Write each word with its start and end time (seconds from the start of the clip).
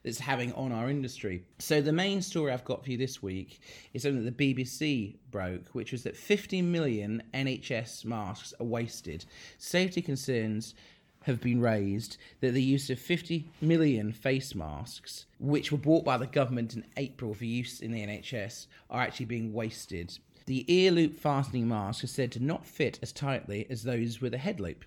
that's 0.04 0.18
having 0.18 0.52
on 0.54 0.72
our 0.72 0.90
industry. 0.90 1.44
So, 1.58 1.80
the 1.80 1.92
main 1.92 2.22
story 2.22 2.52
I've 2.52 2.64
got 2.64 2.84
for 2.84 2.90
you 2.90 2.98
this 2.98 3.22
week 3.22 3.60
is 3.92 4.02
something 4.02 4.24
that 4.24 4.36
the 4.36 4.54
BBC 4.54 5.16
broke, 5.30 5.68
which 5.72 5.92
was 5.92 6.02
that 6.02 6.16
50 6.16 6.62
million 6.62 7.22
NHS 7.34 8.04
masks 8.04 8.52
are 8.60 8.66
wasted. 8.66 9.24
Safety 9.58 10.02
concerns 10.02 10.74
have 11.24 11.40
been 11.40 11.60
raised 11.60 12.16
that 12.40 12.52
the 12.52 12.62
use 12.62 12.90
of 12.90 12.98
50 12.98 13.48
million 13.60 14.12
face 14.12 14.54
masks, 14.54 15.27
which 15.38 15.70
were 15.70 15.78
bought 15.78 16.04
by 16.04 16.16
the 16.16 16.27
government 16.27 16.74
in 16.74 16.84
April 16.96 17.34
for 17.34 17.44
use 17.44 17.80
in 17.80 17.92
the 17.92 18.06
NHS, 18.06 18.66
are 18.88 19.02
actually 19.02 19.27
being 19.27 19.52
wasted. 19.52 20.18
The 20.46 20.64
ear 20.72 20.90
loop 20.90 21.14
fastening 21.14 21.68
mask 21.68 22.02
is 22.04 22.10
said 22.10 22.32
to 22.32 22.42
not 22.42 22.66
fit 22.66 22.98
as 23.02 23.12
tightly 23.12 23.66
as 23.70 23.82
those 23.82 24.20
with 24.20 24.34
a 24.34 24.38
head 24.38 24.60
loop. 24.60 24.84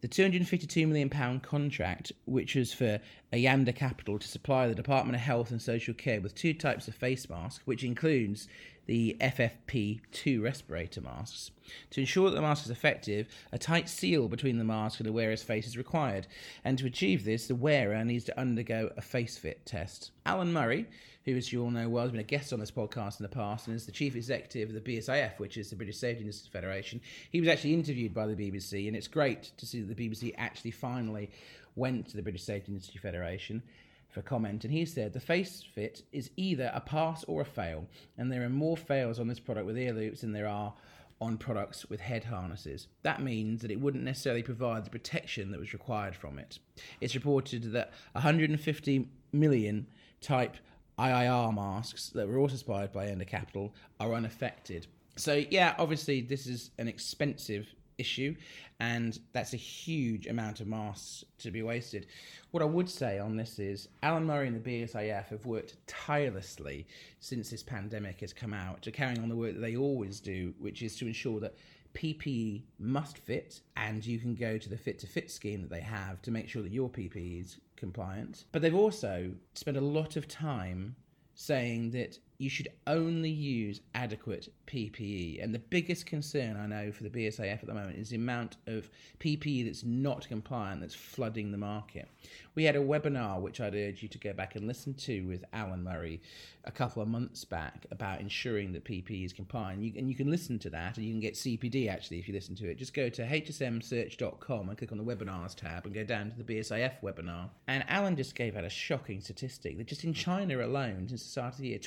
The 0.00 0.08
£252 0.08 0.88
million 0.88 1.40
contract, 1.40 2.12
which 2.24 2.54
was 2.54 2.72
for 2.72 3.00
Ayanda 3.32 3.74
Capital 3.74 4.18
to 4.18 4.26
supply 4.26 4.66
the 4.66 4.74
Department 4.74 5.14
of 5.14 5.20
Health 5.20 5.50
and 5.50 5.60
Social 5.60 5.94
Care 5.94 6.20
with 6.20 6.34
two 6.34 6.54
types 6.54 6.88
of 6.88 6.94
face 6.94 7.28
masks, 7.28 7.66
which 7.66 7.84
includes 7.84 8.48
the 8.88 9.18
FFP2 9.20 10.42
respirator 10.42 11.02
masks. 11.02 11.50
To 11.90 12.00
ensure 12.00 12.30
that 12.30 12.36
the 12.36 12.42
mask 12.42 12.64
is 12.64 12.70
effective, 12.70 13.28
a 13.52 13.58
tight 13.58 13.86
seal 13.86 14.28
between 14.28 14.56
the 14.56 14.64
mask 14.64 14.98
and 14.98 15.06
the 15.06 15.12
wearer's 15.12 15.42
face 15.42 15.66
is 15.66 15.76
required, 15.76 16.26
and 16.64 16.78
to 16.78 16.86
achieve 16.86 17.24
this, 17.24 17.46
the 17.46 17.54
wearer 17.54 18.02
needs 18.02 18.24
to 18.24 18.40
undergo 18.40 18.90
a 18.96 19.02
face 19.02 19.36
fit 19.36 19.64
test. 19.66 20.10
Alan 20.24 20.54
Murray, 20.54 20.86
who, 21.26 21.36
as 21.36 21.52
you 21.52 21.62
all 21.62 21.70
know 21.70 21.86
well, 21.86 22.04
has 22.04 22.12
been 22.12 22.20
a 22.20 22.24
guest 22.24 22.50
on 22.54 22.60
this 22.60 22.70
podcast 22.70 23.20
in 23.20 23.24
the 23.24 23.28
past 23.28 23.66
and 23.66 23.76
is 23.76 23.84
the 23.84 23.92
chief 23.92 24.16
executive 24.16 24.74
of 24.74 24.82
the 24.82 24.96
BSIF, 24.96 25.38
which 25.38 25.58
is 25.58 25.68
the 25.68 25.76
British 25.76 25.98
Safety 25.98 26.22
Industries 26.22 26.50
Federation, 26.50 26.98
he 27.30 27.40
was 27.40 27.48
actually 27.50 27.74
interviewed 27.74 28.14
by 28.14 28.26
the 28.26 28.34
BBC, 28.34 28.88
and 28.88 28.96
it's 28.96 29.06
great 29.06 29.52
to 29.58 29.66
see 29.66 29.82
that 29.82 29.94
the 29.94 30.08
BBC 30.08 30.32
actually 30.38 30.70
finally 30.70 31.30
went 31.76 32.08
to 32.08 32.16
the 32.16 32.22
British 32.22 32.42
Safety 32.42 32.72
Industry 32.72 32.98
Federation 32.98 33.62
for 34.08 34.22
comment, 34.22 34.64
and 34.64 34.72
he 34.72 34.84
said 34.84 35.12
the 35.12 35.20
face 35.20 35.62
fit 35.74 36.02
is 36.12 36.30
either 36.36 36.70
a 36.74 36.80
pass 36.80 37.24
or 37.24 37.42
a 37.42 37.44
fail, 37.44 37.86
and 38.16 38.32
there 38.32 38.44
are 38.44 38.48
more 38.48 38.76
fails 38.76 39.18
on 39.18 39.28
this 39.28 39.40
product 39.40 39.66
with 39.66 39.78
ear 39.78 39.92
loops 39.92 40.22
than 40.22 40.32
there 40.32 40.48
are 40.48 40.74
on 41.20 41.36
products 41.36 41.88
with 41.90 42.00
head 42.00 42.24
harnesses. 42.24 42.86
That 43.02 43.22
means 43.22 43.62
that 43.62 43.70
it 43.70 43.80
wouldn't 43.80 44.04
necessarily 44.04 44.42
provide 44.42 44.84
the 44.84 44.90
protection 44.90 45.50
that 45.50 45.60
was 45.60 45.72
required 45.72 46.14
from 46.14 46.38
it. 46.38 46.58
It's 47.00 47.14
reported 47.14 47.72
that 47.72 47.92
150 48.12 49.08
million 49.32 49.86
type 50.20 50.56
IIR 50.98 51.54
masks 51.54 52.10
that 52.10 52.28
were 52.28 52.38
also 52.38 52.56
supplied 52.56 52.92
by 52.92 53.06
Ayanda 53.06 53.26
Capital 53.26 53.74
are 54.00 54.14
unaffected. 54.14 54.86
So, 55.16 55.42
yeah, 55.50 55.74
obviously, 55.78 56.20
this 56.20 56.46
is 56.46 56.70
an 56.78 56.86
expensive 56.86 57.74
issue, 57.98 58.34
and 58.80 59.18
that's 59.32 59.52
a 59.52 59.58
huge 59.58 60.26
amount 60.26 60.60
of 60.60 60.66
masks 60.66 61.24
to 61.38 61.50
be 61.50 61.62
wasted. 61.62 62.06
What 62.52 62.62
I 62.62 62.66
would 62.66 62.88
say 62.88 63.18
on 63.18 63.36
this 63.36 63.58
is 63.58 63.88
Alan 64.02 64.24
Murray 64.24 64.46
and 64.46 64.56
the 64.56 64.70
BSIF 64.70 65.28
have 65.28 65.44
worked 65.44 65.76
tirelessly 65.86 66.86
since 67.20 67.50
this 67.50 67.62
pandemic 67.62 68.20
has 68.20 68.32
come 68.32 68.54
out 68.54 68.82
to 68.82 68.92
carrying 68.92 69.20
on 69.20 69.28
the 69.28 69.36
work 69.36 69.54
that 69.54 69.60
they 69.60 69.76
always 69.76 70.20
do, 70.20 70.54
which 70.58 70.82
is 70.82 70.96
to 70.96 71.06
ensure 71.06 71.40
that 71.40 71.56
PPE 71.94 72.62
must 72.78 73.18
fit, 73.18 73.60
and 73.76 74.04
you 74.06 74.18
can 74.18 74.34
go 74.34 74.56
to 74.58 74.68
the 74.68 74.76
fit 74.76 74.98
to 75.00 75.06
fit 75.06 75.30
scheme 75.30 75.62
that 75.62 75.70
they 75.70 75.80
have 75.80 76.22
to 76.22 76.30
make 76.30 76.48
sure 76.48 76.62
that 76.62 76.72
your 76.72 76.88
PPE 76.88 77.40
is 77.40 77.58
compliant. 77.76 78.44
But 78.52 78.62
they've 78.62 78.74
also 78.74 79.32
spent 79.54 79.76
a 79.76 79.80
lot 79.82 80.16
of 80.16 80.28
time 80.28 80.94
saying 81.34 81.90
that 81.92 82.18
you 82.38 82.48
should 82.48 82.68
only 82.86 83.30
use 83.30 83.80
adequate 83.96 84.48
PPE. 84.68 85.42
And 85.42 85.52
the 85.52 85.58
biggest 85.58 86.06
concern 86.06 86.56
I 86.56 86.66
know 86.66 86.92
for 86.92 87.02
the 87.02 87.10
BSIF 87.10 87.54
at 87.54 87.66
the 87.66 87.74
moment 87.74 87.98
is 87.98 88.10
the 88.10 88.16
amount 88.16 88.58
of 88.68 88.88
PPE 89.18 89.64
that's 89.64 89.82
not 89.82 90.28
compliant 90.28 90.80
that's 90.80 90.94
flooding 90.94 91.50
the 91.50 91.58
market. 91.58 92.08
We 92.54 92.64
had 92.64 92.76
a 92.76 92.80
webinar 92.80 93.40
which 93.40 93.60
I'd 93.60 93.74
urge 93.74 94.02
you 94.02 94.08
to 94.08 94.18
go 94.18 94.32
back 94.32 94.54
and 94.54 94.68
listen 94.68 94.94
to 94.94 95.26
with 95.26 95.44
Alan 95.52 95.82
Murray 95.82 96.20
a 96.64 96.70
couple 96.70 97.02
of 97.02 97.08
months 97.08 97.44
back 97.44 97.86
about 97.90 98.20
ensuring 98.20 98.72
that 98.72 98.84
PPE 98.84 99.24
is 99.24 99.32
compliant. 99.32 99.82
You, 99.82 99.92
and 99.96 100.08
you 100.08 100.14
can 100.14 100.30
listen 100.30 100.58
to 100.60 100.70
that 100.70 100.96
and 100.96 101.06
you 101.06 101.12
can 101.12 101.20
get 101.20 101.34
CPD 101.34 101.90
actually 101.90 102.18
if 102.18 102.28
you 102.28 102.34
listen 102.34 102.54
to 102.56 102.68
it. 102.68 102.76
Just 102.76 102.94
go 102.94 103.08
to 103.08 103.26
hsmsearch.com 103.26 104.68
and 104.68 104.78
click 104.78 104.92
on 104.92 104.98
the 104.98 105.04
webinars 105.04 105.54
tab 105.54 105.86
and 105.86 105.94
go 105.94 106.04
down 106.04 106.30
to 106.30 106.36
the 106.40 106.44
BSIF 106.44 107.00
webinar. 107.02 107.48
And 107.66 107.84
Alan 107.88 108.16
just 108.16 108.34
gave 108.34 108.56
out 108.56 108.64
a 108.64 108.70
shocking 108.70 109.20
statistic 109.20 109.78
that 109.78 109.86
just 109.86 110.04
in 110.04 110.12
China 110.12 110.64
alone, 110.64 111.06
since 111.08 111.22
the 111.22 111.30
start 111.30 111.54
of 111.54 111.60
the 111.60 111.68
year, 111.68 111.78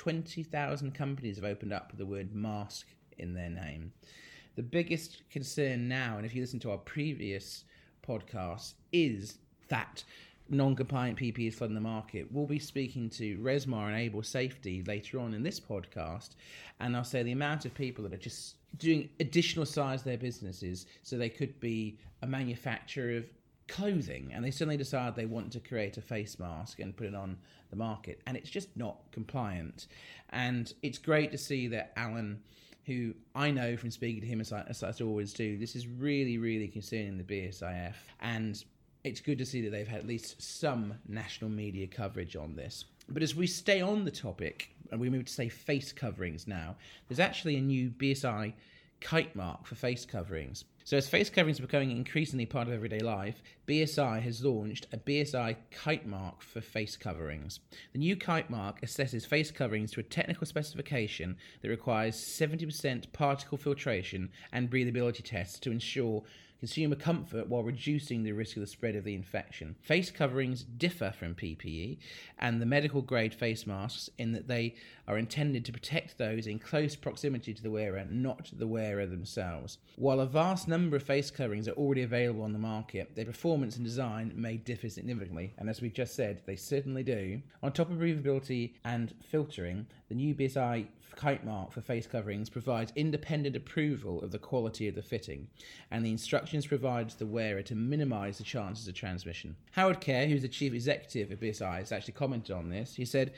20,000 0.42 0.94
companies 0.94 1.36
have 1.36 1.46
opened 1.46 1.72
up 1.72 1.92
with 1.92 2.00
the 2.00 2.06
word 2.06 2.34
mask 2.34 2.88
in 3.20 3.34
their 3.34 3.50
name. 3.50 3.92
The 4.56 4.64
biggest 4.64 5.22
concern 5.30 5.88
now, 5.88 6.18
and 6.18 6.26
if 6.26 6.34
you 6.34 6.42
listen 6.42 6.60
to 6.62 6.72
our 6.72 6.78
previous 6.78 7.64
podcasts, 8.08 8.74
is 8.92 9.38
that 9.70 10.04
non-compliant 10.50 11.20
PPE 11.20 11.50
is 11.50 11.56
flooding 11.56 11.76
the 11.76 11.82
market. 11.82 12.28
We'll 12.32 12.48
be 12.48 12.60
speaking 12.60 13.10
to 13.12 13.38
Resmar 13.38 13.88
and 13.88 13.96
Able 13.96 14.24
Safety 14.24 14.84
later 14.88 15.20
on 15.20 15.36
in 15.36 15.44
this 15.44 15.60
podcast, 15.60 16.32
and 16.80 16.98
I'll 16.98 17.04
say 17.04 17.22
the 17.22 17.32
amount 17.32 17.66
of 17.66 17.76
people 17.76 18.04
that 18.06 18.14
are 18.14 18.18
just 18.18 18.56
doing 18.78 19.10
additional 19.20 19.66
size 19.66 20.02
their 20.02 20.18
businesses, 20.18 20.88
so 21.04 21.18
they 21.18 21.30
could 21.30 21.60
be 21.60 22.00
a 22.24 22.28
manufacturer 22.28 23.18
of 23.18 23.26
clothing, 23.72 24.32
and 24.34 24.44
they 24.44 24.52
suddenly 24.52 24.78
decide 24.78 25.16
they 25.16 25.26
want 25.26 25.52
to 25.54 25.60
create 25.60 25.98
a 25.98 26.02
face 26.02 26.38
mask 26.38 26.80
and 26.80 26.96
put 26.96 27.08
it 27.08 27.16
on 27.16 27.38
the 27.70 27.76
market, 27.76 28.22
and 28.28 28.38
it's 28.38 28.50
just 28.50 28.76
not 28.76 28.98
compliant. 29.12 29.88
And 30.30 30.72
it's 30.84 30.98
great 30.98 31.32
to 31.32 31.38
see 31.38 31.68
that 31.70 31.94
Alan 31.96 32.42
who 32.86 33.14
I 33.36 33.52
know 33.52 33.78
from 33.78 33.92
speaking 33.92 34.22
to 34.22 34.28
him 34.28 34.42
as 34.42 34.52
I, 34.52 34.64
as 34.68 34.84
I 34.84 34.92
always 35.04 35.34
do, 35.34 35.58
this 35.58 35.76
is 35.76 35.88
really, 35.88 36.38
really 36.38 36.68
concerning 36.68 37.18
the 37.18 37.24
BSIF. 37.24 37.94
And 38.22 38.64
it's 39.04 39.20
good 39.20 39.38
to 39.38 39.46
see 39.46 39.62
that 39.62 39.70
they've 39.70 39.88
had 39.88 40.00
at 40.00 40.08
least 40.08 40.42
some 40.42 40.96
national 41.08 41.50
media 41.50 41.88
coverage 41.88 42.36
on 42.36 42.56
this. 42.56 42.86
But 43.10 43.24
as 43.24 43.36
we 43.36 43.48
stay 43.48 43.82
on 43.82 44.06
the 44.06 44.12
topic, 44.12 44.70
and 44.92 45.00
we 45.00 45.10
move 45.10 45.26
to 45.26 45.34
say 45.34 45.48
face 45.48 45.92
coverings 45.92 46.48
now, 46.48 46.76
there's 47.08 47.20
actually 47.20 47.56
a 47.58 47.62
new 47.62 47.90
BSI 47.90 48.54
kite 49.00 49.36
mark 49.36 49.66
for 49.66 49.76
face 49.76 50.06
coverings. 50.06 50.66
So, 50.84 50.98
as 50.98 51.08
face 51.08 51.30
coverings 51.30 51.60
are 51.60 51.64
becoming 51.64 51.92
increasingly 51.92 52.46
part 52.46 52.68
of 52.68 52.74
everyday 52.74 53.00
life, 53.00 53.44
BSI 53.68 54.22
has 54.22 54.44
launched 54.44 54.88
a 54.92 54.98
BSI 54.98 55.56
kite 55.70 56.08
mark 56.08 56.42
for 56.42 56.60
face 56.60 56.98
coverings. 56.98 57.60
The 57.94 58.00
new 58.00 58.16
kite 58.16 58.50
mark 58.50 58.82
assesses 58.82 59.26
face 59.26 59.52
coverings 59.52 59.92
to 59.92 60.00
a 60.00 60.04
technical 60.04 60.48
specification 60.48 61.38
that 61.62 61.70
requires 61.70 62.16
70% 62.16 63.14
particle 63.14 63.58
filtration 63.58 64.30
and 64.52 64.72
breathability 64.72 65.24
tests 65.24 65.60
to 65.60 65.72
ensure 65.72 66.24
consumer 66.62 66.96
comfort 66.96 67.48
while 67.48 67.64
reducing 67.64 68.22
the 68.22 68.32
risk 68.32 68.56
of 68.56 68.62
the 68.62 68.68
spread 68.68 68.96
of 68.96 69.04
the 69.04 69.16
infection. 69.16 69.76
Face 69.82 70.12
coverings 70.12 70.62
differ 70.62 71.12
from 71.18 71.34
PPE 71.34 71.98
and 72.38 72.62
the 72.62 72.68
medical 72.68 73.02
grade 73.02 73.34
face 73.34 73.66
masks 73.66 74.12
in 74.20 74.32
that 74.34 74.48
they 74.48 74.76
are 75.08 75.18
intended 75.18 75.66
to 75.66 75.72
protect 75.72 76.20
those 76.20 76.46
in 76.46 76.60
close 76.60 76.96
proximity 76.96 77.52
to 77.52 77.64
the 77.64 77.72
wearer, 77.72 78.06
not 78.12 78.52
the 78.54 78.68
wearer 78.68 79.08
themselves. 79.08 79.80
While 79.96 80.20
a 80.20 80.28
vast 80.28 80.68
number 80.68 80.96
of 80.96 81.02
face 81.02 81.32
coverings 81.32 81.68
are 81.68 81.72
already 81.72 82.04
available 82.04 82.44
on 82.44 82.54
the 82.54 82.60
market, 82.60 83.16
their 83.16 83.26
performance 83.26 83.76
and 83.76 83.84
design 83.84 84.32
may 84.36 84.58
differ 84.58 84.88
significantly, 84.88 85.56
and 85.58 85.68
as 85.68 85.82
we've 85.82 85.92
just 85.92 86.16
said, 86.16 86.44
they 86.46 86.56
certainly 86.56 87.02
do. 87.02 87.42
On 87.64 87.72
top 87.72 87.90
of 87.90 87.98
breathability 87.98 88.74
and 88.86 89.16
filtering, 89.32 89.88
the 90.10 90.16
new 90.16 90.36
BSI 90.36 90.86
kite 91.16 91.46
mark 91.46 91.72
for 91.72 91.82
face 91.82 92.08
coverings 92.08 92.50
provides 92.50 92.92
independent 92.96 93.56
approval 93.56 94.22
of 94.22 94.32
the 94.32 94.40
quality 94.40 94.88
of 94.88 94.96
the 94.96 95.02
fitting, 95.02 95.48
and 95.92 96.06
the 96.06 96.12
instructions 96.12 96.66
provide 96.66 97.10
to 97.10 97.20
the 97.20 97.26
wearer 97.26 97.62
to 97.64 97.76
minimise 97.76 98.38
the 98.38 98.44
chances 98.44 98.88
of 98.88 98.94
transmission. 98.94 99.56
Howard 99.72 100.02
Kerr, 100.02 100.26
who's 100.26 100.42
the 100.42 100.48
chief 100.48 100.74
executive 100.74 101.32
of 101.32 101.40
BSI, 101.40 101.80
has 101.80 101.92
actually 101.92 102.14
commented 102.14 102.56
on 102.56 102.70
this. 102.70 102.96
He 102.96 103.06
said, 103.06 103.34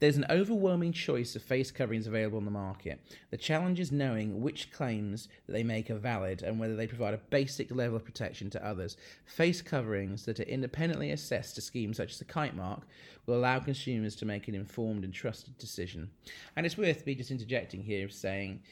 There's 0.00 0.16
an 0.16 0.26
overwhelming 0.30 0.92
choice 0.92 1.36
of 1.36 1.42
face 1.42 1.70
coverings 1.70 2.06
available 2.06 2.38
on 2.38 2.44
the 2.44 2.50
market. 2.50 3.00
The 3.30 3.36
challenge 3.36 3.80
is 3.80 3.92
knowing 3.92 4.40
which 4.40 4.72
claims 4.72 5.28
that 5.46 5.52
they 5.52 5.62
make 5.62 5.90
are 5.90 5.98
valid 5.98 6.42
and 6.42 6.58
whether 6.58 6.76
they 6.76 6.86
provide 6.86 7.14
a 7.14 7.18
basic 7.30 7.74
level 7.74 7.96
of 7.96 8.04
protection 8.04 8.50
to 8.50 8.66
others. 8.66 8.96
Face 9.24 9.62
coverings 9.62 10.24
that 10.24 10.40
are 10.40 10.44
independently 10.44 11.10
assessed 11.10 11.54
to 11.54 11.60
schemes 11.60 11.96
such 11.96 12.12
as 12.12 12.18
the 12.18 12.24
kite 12.24 12.56
mark 12.56 12.86
will 13.28 13.36
allow 13.36 13.58
consumers 13.58 14.16
to 14.16 14.24
make 14.24 14.48
an 14.48 14.54
informed 14.54 15.04
and 15.04 15.12
trusted 15.12 15.56
decision. 15.58 16.10
And 16.56 16.64
it's 16.64 16.78
worth 16.78 17.04
me 17.06 17.14
just 17.18 17.30
interjecting 17.30 17.82
here 17.82 18.08
saying 18.08 18.62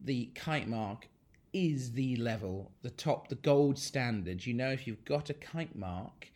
the 0.00 0.26
kite 0.34 0.68
mark 0.68 1.08
is 1.52 1.92
the 1.92 2.16
level, 2.16 2.70
the 2.82 2.90
top, 2.90 3.28
the 3.28 3.34
gold 3.36 3.78
standard. 3.78 4.44
You 4.44 4.54
know, 4.54 4.70
if 4.70 4.86
you've 4.86 5.04
got 5.04 5.30
a 5.30 5.34
kite 5.34 5.76
mark, 5.76 6.30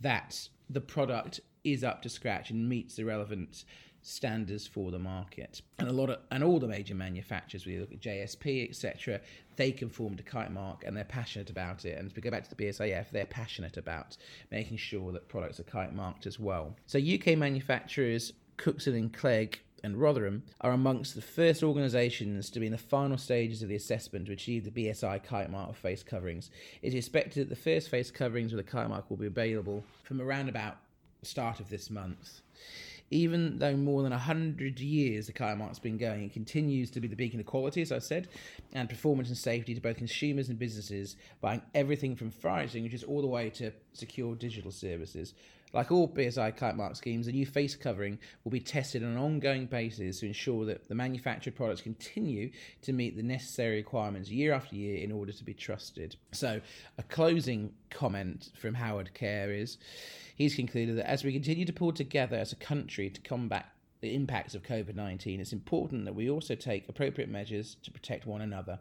that 0.00 0.48
the 0.68 0.80
product 0.80 1.40
is 1.64 1.84
up 1.84 2.02
to 2.02 2.08
scratch 2.08 2.50
and 2.50 2.68
meets 2.68 2.96
the 2.96 3.04
relevant 3.04 3.64
standards 4.02 4.66
for 4.66 4.90
the 4.90 4.98
market. 4.98 5.62
And 5.78 5.88
a 5.88 5.92
lot 5.92 6.10
of 6.10 6.18
and 6.30 6.42
all 6.42 6.58
the 6.58 6.66
major 6.66 6.94
manufacturers, 6.94 7.66
we 7.66 7.78
look 7.78 7.92
at 7.92 8.00
JSP, 8.00 8.68
etc., 8.68 9.20
they 9.56 9.70
conform 9.70 10.16
to 10.16 10.22
kite 10.22 10.50
mark 10.50 10.82
and 10.84 10.96
they're 10.96 11.04
passionate 11.04 11.50
about 11.50 11.84
it. 11.84 11.98
And 11.98 12.10
if 12.10 12.16
we 12.16 12.22
go 12.22 12.30
back 12.30 12.42
to 12.48 12.54
the 12.54 12.64
BSIF, 12.64 13.10
they're 13.12 13.26
passionate 13.26 13.76
about 13.76 14.16
making 14.50 14.78
sure 14.78 15.12
that 15.12 15.28
products 15.28 15.60
are 15.60 15.64
kite 15.64 15.94
marked 15.94 16.26
as 16.26 16.40
well. 16.40 16.74
So 16.86 16.98
UK 16.98 17.38
manufacturers, 17.38 18.32
Cookson 18.56 18.94
and 18.94 19.12
Clegg 19.12 19.60
and 19.82 19.96
Rotherham 19.96 20.44
are 20.60 20.72
amongst 20.72 21.14
the 21.14 21.22
first 21.22 21.62
organisations 21.62 22.50
to 22.50 22.60
be 22.60 22.66
in 22.66 22.72
the 22.72 22.78
final 22.78 23.18
stages 23.18 23.62
of 23.62 23.68
the 23.68 23.74
assessment 23.74 24.26
to 24.26 24.32
achieve 24.32 24.64
the 24.64 24.70
BSI 24.70 25.22
kite 25.24 25.50
mark 25.50 25.70
of 25.70 25.76
face 25.76 26.02
coverings. 26.02 26.50
It 26.82 26.88
is 26.88 26.94
expected 26.94 27.42
that 27.42 27.48
the 27.48 27.60
first 27.60 27.88
face 27.88 28.10
coverings 28.10 28.52
with 28.52 28.60
a 28.60 28.70
kite 28.70 28.88
mark 28.88 29.10
will 29.10 29.16
be 29.16 29.26
available 29.26 29.84
from 30.04 30.20
around 30.20 30.48
about 30.48 30.76
the 31.20 31.26
start 31.26 31.60
of 31.60 31.68
this 31.68 31.90
month. 31.90 32.40
Even 33.10 33.58
though 33.58 33.76
more 33.76 34.02
than 34.02 34.12
100 34.12 34.80
years 34.80 35.26
the 35.26 35.32
kite 35.32 35.58
mark's 35.58 35.78
been 35.78 35.98
going, 35.98 36.24
it 36.24 36.32
continues 36.32 36.90
to 36.92 37.00
be 37.00 37.08
the 37.08 37.16
beacon 37.16 37.40
of 37.40 37.46
quality, 37.46 37.82
as 37.82 37.92
I 37.92 37.98
said, 37.98 38.28
and 38.72 38.88
performance 38.88 39.28
and 39.28 39.36
safety 39.36 39.74
to 39.74 39.80
both 39.80 39.98
consumers 39.98 40.48
and 40.48 40.58
businesses, 40.58 41.16
buying 41.40 41.60
everything 41.74 42.16
from 42.16 42.30
fire 42.30 42.62
extinguishers 42.62 43.04
all 43.04 43.20
the 43.20 43.26
way 43.26 43.50
to 43.50 43.72
secure 43.92 44.34
digital 44.34 44.70
services. 44.70 45.34
Like 45.72 45.90
all 45.90 46.08
BSI 46.08 46.56
kite 46.56 46.76
mark 46.76 46.96
schemes, 46.96 47.26
the 47.26 47.32
new 47.32 47.46
face 47.46 47.74
covering 47.74 48.18
will 48.44 48.50
be 48.50 48.60
tested 48.60 49.02
on 49.02 49.10
an 49.10 49.18
ongoing 49.18 49.66
basis 49.66 50.20
to 50.20 50.26
ensure 50.26 50.66
that 50.66 50.88
the 50.88 50.94
manufactured 50.94 51.54
products 51.54 51.80
continue 51.80 52.50
to 52.82 52.92
meet 52.92 53.16
the 53.16 53.22
necessary 53.22 53.76
requirements 53.76 54.30
year 54.30 54.52
after 54.52 54.76
year 54.76 54.98
in 54.98 55.10
order 55.10 55.32
to 55.32 55.44
be 55.44 55.54
trusted. 55.54 56.16
So, 56.32 56.60
a 56.98 57.02
closing 57.04 57.72
comment 57.90 58.50
from 58.54 58.74
Howard 58.74 59.14
Kerr 59.14 59.50
is 59.50 59.78
he's 60.36 60.54
concluded 60.54 60.98
that 60.98 61.08
as 61.08 61.24
we 61.24 61.32
continue 61.32 61.64
to 61.64 61.72
pull 61.72 61.92
together 61.92 62.36
as 62.36 62.52
a 62.52 62.56
country 62.56 63.08
to 63.08 63.20
combat 63.22 63.66
the 64.02 64.14
impacts 64.14 64.54
of 64.54 64.62
COVID 64.62 64.94
19, 64.94 65.40
it's 65.40 65.52
important 65.52 66.04
that 66.04 66.14
we 66.14 66.28
also 66.28 66.54
take 66.54 66.88
appropriate 66.88 67.30
measures 67.30 67.76
to 67.82 67.90
protect 67.90 68.26
one 68.26 68.42
another. 68.42 68.78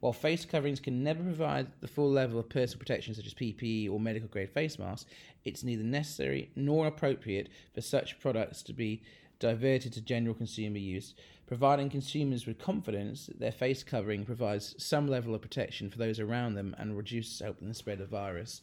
While 0.00 0.12
face 0.14 0.46
coverings 0.46 0.80
can 0.80 1.04
never 1.04 1.22
provide 1.22 1.68
the 1.80 1.88
full 1.88 2.10
level 2.10 2.40
of 2.40 2.48
personal 2.48 2.78
protection, 2.78 3.14
such 3.14 3.26
as 3.26 3.34
PPE 3.34 3.90
or 3.90 4.00
medical 4.00 4.28
grade 4.28 4.50
face 4.50 4.78
masks, 4.78 5.04
it's 5.44 5.62
neither 5.62 5.84
necessary 5.84 6.50
nor 6.56 6.86
appropriate 6.86 7.50
for 7.74 7.82
such 7.82 8.18
products 8.18 8.62
to 8.62 8.72
be 8.72 9.02
diverted 9.38 9.92
to 9.92 10.00
general 10.00 10.34
consumer 10.34 10.78
use, 10.78 11.14
providing 11.46 11.90
consumers 11.90 12.46
with 12.46 12.58
confidence 12.58 13.26
that 13.26 13.40
their 13.40 13.52
face 13.52 13.82
covering 13.82 14.24
provides 14.24 14.74
some 14.82 15.06
level 15.06 15.34
of 15.34 15.42
protection 15.42 15.90
for 15.90 15.98
those 15.98 16.18
around 16.18 16.54
them 16.54 16.74
and 16.78 16.96
reduces 16.96 17.40
helping 17.40 17.68
the 17.68 17.74
spread 17.74 18.00
of 18.00 18.08
virus 18.08 18.62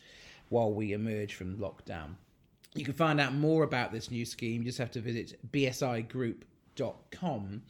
while 0.50 0.72
we 0.72 0.94
emerge 0.94 1.36
from 1.36 1.58
lockdown. 1.58 2.16
You 2.74 2.86
can 2.86 2.94
find 2.94 3.20
out 3.20 3.34
more 3.34 3.64
about 3.64 3.92
this 3.92 4.10
new 4.10 4.24
scheme, 4.26 4.62
you 4.62 4.68
just 4.68 4.78
have 4.78 4.92
to 4.92 5.02
visit 5.02 5.40
bsigroup.com. 5.52 7.62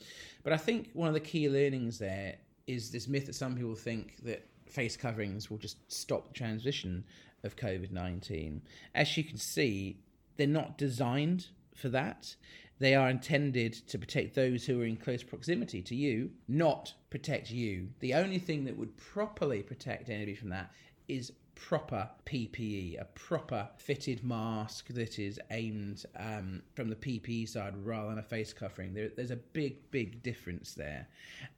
But 0.44 0.54
I 0.54 0.58
think 0.58 0.90
one 0.94 1.08
of 1.08 1.14
the 1.14 1.20
key 1.20 1.50
learnings 1.50 2.00
there 2.00 2.38
is 2.68 2.92
this 2.92 3.08
myth 3.08 3.26
that 3.26 3.36
some 3.36 3.56
people 3.56 3.76
think 3.76 4.16
that 4.24 4.46
face 4.70 4.98
coverings 4.98 5.50
will 5.50 5.58
just 5.58 5.78
stop 5.92 6.28
the 6.28 6.34
transmission 6.34 7.04
of 7.44 7.56
COVID 7.56 7.92
19. 7.92 8.62
As 8.94 9.16
you 9.18 9.24
can 9.24 9.38
see, 9.38 9.98
they're 10.36 10.48
not 10.48 10.78
designed 10.78 11.48
for 11.74 11.90
that. 11.90 12.36
They 12.80 12.94
are 12.94 13.10
intended 13.10 13.74
to 13.88 13.98
protect 13.98 14.36
those 14.36 14.66
who 14.66 14.82
are 14.82 14.86
in 14.86 14.98
close 14.98 15.24
proximity 15.24 15.82
to 15.82 15.96
you, 15.96 16.30
not 16.48 16.94
protect 17.10 17.50
you. 17.50 17.90
The 18.00 18.14
only 18.14 18.38
thing 18.38 18.66
that 18.66 18.78
would 18.78 18.96
properly 18.98 19.64
protect 19.64 20.10
anybody 20.10 20.36
from 20.36 20.50
that 20.50 20.72
is 21.08 21.32
proper 21.56 22.08
PPE, 22.26 23.02
a 23.02 23.06
proper 23.06 23.68
fitted 23.78 24.24
mask 24.24 24.90
that 24.90 25.18
is 25.18 25.40
aimed 25.50 26.06
um, 26.16 26.62
from 26.76 26.90
the 26.90 26.96
PPE 26.96 27.50
side 27.50 27.74
rather 27.84 28.10
than 28.10 28.20
a 28.20 28.24
face 28.24 28.54
covering. 28.54 28.94
There, 28.94 29.10
there's 29.16 29.32
a 29.32 29.38
big, 29.38 29.90
big 29.90 30.22
difference 30.22 30.76
there. 30.76 31.08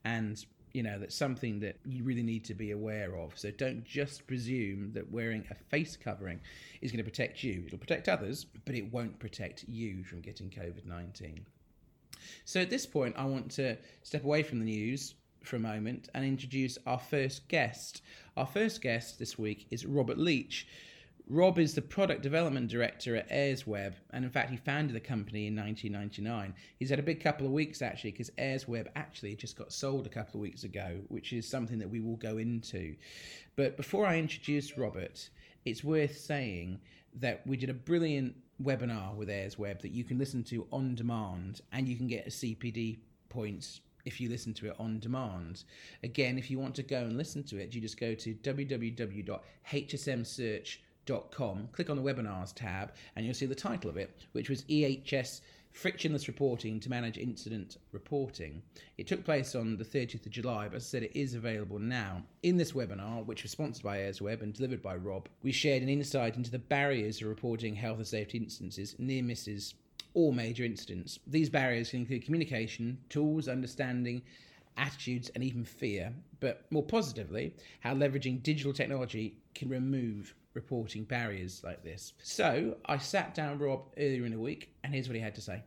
And 0.04 0.42
you 0.72 0.82
know 0.82 0.98
that's 0.98 1.14
something 1.14 1.60
that 1.60 1.76
you 1.84 2.04
really 2.04 2.22
need 2.22 2.44
to 2.44 2.54
be 2.54 2.70
aware 2.70 3.16
of. 3.16 3.38
So 3.38 3.50
don't 3.50 3.84
just 3.84 4.26
presume 4.26 4.92
that 4.92 5.10
wearing 5.10 5.44
a 5.50 5.54
face 5.54 5.96
covering 5.96 6.40
is 6.80 6.90
going 6.90 7.04
to 7.04 7.10
protect 7.10 7.42
you. 7.42 7.64
It'll 7.66 7.78
protect 7.78 8.08
others 8.08 8.46
but 8.64 8.74
it 8.74 8.92
won't 8.92 9.18
protect 9.18 9.64
you 9.68 10.04
from 10.04 10.20
getting 10.20 10.50
covid-19 10.50 11.40
so 12.44 12.60
at 12.60 12.70
this 12.70 12.86
point 12.86 13.14
i 13.16 13.24
want 13.24 13.50
to 13.50 13.76
step 14.02 14.24
away 14.24 14.42
from 14.42 14.58
the 14.58 14.64
news 14.64 15.14
for 15.42 15.56
a 15.56 15.60
moment 15.60 16.08
and 16.14 16.22
introduce 16.24 16.76
our 16.86 16.98
first 16.98 17.48
guest. 17.48 18.02
Our 18.36 18.44
first 18.44 18.82
guest 18.82 19.18
this 19.18 19.38
week 19.38 19.66
is 19.70 19.86
robert 19.86 20.18
leach 20.18 20.66
Rob 21.30 21.60
is 21.60 21.76
the 21.76 21.80
product 21.80 22.22
development 22.22 22.68
director 22.68 23.14
at 23.14 23.30
AirsWeb, 23.30 23.94
and 24.10 24.24
in 24.24 24.32
fact, 24.32 24.50
he 24.50 24.56
founded 24.56 24.96
the 24.96 25.00
company 25.00 25.46
in 25.46 25.54
1999. 25.54 26.52
He's 26.76 26.90
had 26.90 26.98
a 26.98 27.04
big 27.04 27.22
couple 27.22 27.46
of 27.46 27.52
weeks 27.52 27.82
actually, 27.82 28.10
because 28.10 28.30
AirsWeb 28.30 28.88
actually 28.96 29.36
just 29.36 29.56
got 29.56 29.72
sold 29.72 30.06
a 30.06 30.08
couple 30.08 30.40
of 30.40 30.42
weeks 30.42 30.64
ago, 30.64 30.96
which 31.06 31.32
is 31.32 31.48
something 31.48 31.78
that 31.78 31.88
we 31.88 32.00
will 32.00 32.16
go 32.16 32.38
into. 32.38 32.96
But 33.54 33.76
before 33.76 34.06
I 34.06 34.18
introduce 34.18 34.76
Robert, 34.76 35.30
it's 35.64 35.84
worth 35.84 36.18
saying 36.18 36.80
that 37.20 37.46
we 37.46 37.56
did 37.56 37.70
a 37.70 37.74
brilliant 37.74 38.34
webinar 38.60 39.14
with 39.14 39.28
AirsWeb 39.28 39.82
that 39.82 39.92
you 39.92 40.02
can 40.02 40.18
listen 40.18 40.42
to 40.44 40.66
on 40.72 40.96
demand, 40.96 41.60
and 41.70 41.86
you 41.88 41.94
can 41.96 42.08
get 42.08 42.26
a 42.26 42.30
CPD 42.30 42.98
points 43.28 43.82
if 44.04 44.20
you 44.20 44.28
listen 44.28 44.52
to 44.54 44.66
it 44.66 44.74
on 44.80 44.98
demand. 44.98 45.62
Again, 46.02 46.38
if 46.38 46.50
you 46.50 46.58
want 46.58 46.74
to 46.74 46.82
go 46.82 47.02
and 47.02 47.16
listen 47.16 47.44
to 47.44 47.56
it, 47.58 47.72
you 47.72 47.80
just 47.80 48.00
go 48.00 48.16
to 48.16 48.34
www.hsmsearch.com 48.34 49.38
com, 51.30 51.68
click 51.72 51.90
on 51.90 51.96
the 51.96 52.02
webinars 52.02 52.52
tab, 52.54 52.92
and 53.16 53.24
you'll 53.24 53.34
see 53.34 53.46
the 53.46 53.54
title 53.54 53.90
of 53.90 53.96
it, 53.96 54.16
which 54.32 54.48
was 54.48 54.62
EHS 54.64 55.40
Frictionless 55.72 56.26
Reporting 56.26 56.80
to 56.80 56.90
Manage 56.90 57.16
Incident 57.16 57.76
Reporting. 57.92 58.60
It 58.98 59.06
took 59.06 59.24
place 59.24 59.54
on 59.54 59.76
the 59.76 59.84
30th 59.84 60.26
of 60.26 60.32
July, 60.32 60.68
but 60.68 60.76
as 60.76 60.84
I 60.84 60.86
said, 60.86 61.02
it 61.04 61.16
is 61.18 61.34
available 61.34 61.78
now. 61.78 62.24
In 62.42 62.56
this 62.56 62.72
webinar, 62.72 63.24
which 63.24 63.44
was 63.44 63.52
sponsored 63.52 63.84
by 63.84 63.98
AirsWeb 63.98 64.42
and 64.42 64.52
delivered 64.52 64.82
by 64.82 64.96
Rob, 64.96 65.28
we 65.42 65.52
shared 65.52 65.82
an 65.82 65.88
insight 65.88 66.36
into 66.36 66.50
the 66.50 66.58
barriers 66.58 67.22
of 67.22 67.28
reporting 67.28 67.76
health 67.76 67.98
and 67.98 68.06
safety 68.06 68.38
instances, 68.38 68.96
near 68.98 69.22
misses, 69.22 69.74
or 70.14 70.32
major 70.32 70.64
incidents. 70.64 71.20
These 71.26 71.50
barriers 71.50 71.90
can 71.90 72.00
include 72.00 72.24
communication, 72.24 72.98
tools, 73.08 73.48
understanding, 73.48 74.22
attitudes, 74.76 75.30
and 75.34 75.44
even 75.44 75.64
fear. 75.64 76.12
But 76.40 76.64
more 76.70 76.82
positively, 76.82 77.54
how 77.80 77.94
leveraging 77.94 78.42
digital 78.42 78.72
technology 78.72 79.36
can 79.54 79.68
remove 79.68 80.34
reporting 80.54 81.04
barriers 81.04 81.62
like 81.64 81.84
this. 81.84 82.12
So 82.22 82.76
I 82.84 82.98
sat 82.98 83.34
down 83.34 83.58
Rob 83.58 83.82
earlier 83.96 84.24
in 84.24 84.32
the 84.32 84.38
week, 84.38 84.72
and 84.82 84.92
here's 84.92 85.08
what 85.08 85.14
he 85.14 85.20
had 85.20 85.34
to 85.36 85.40
say. 85.40 85.62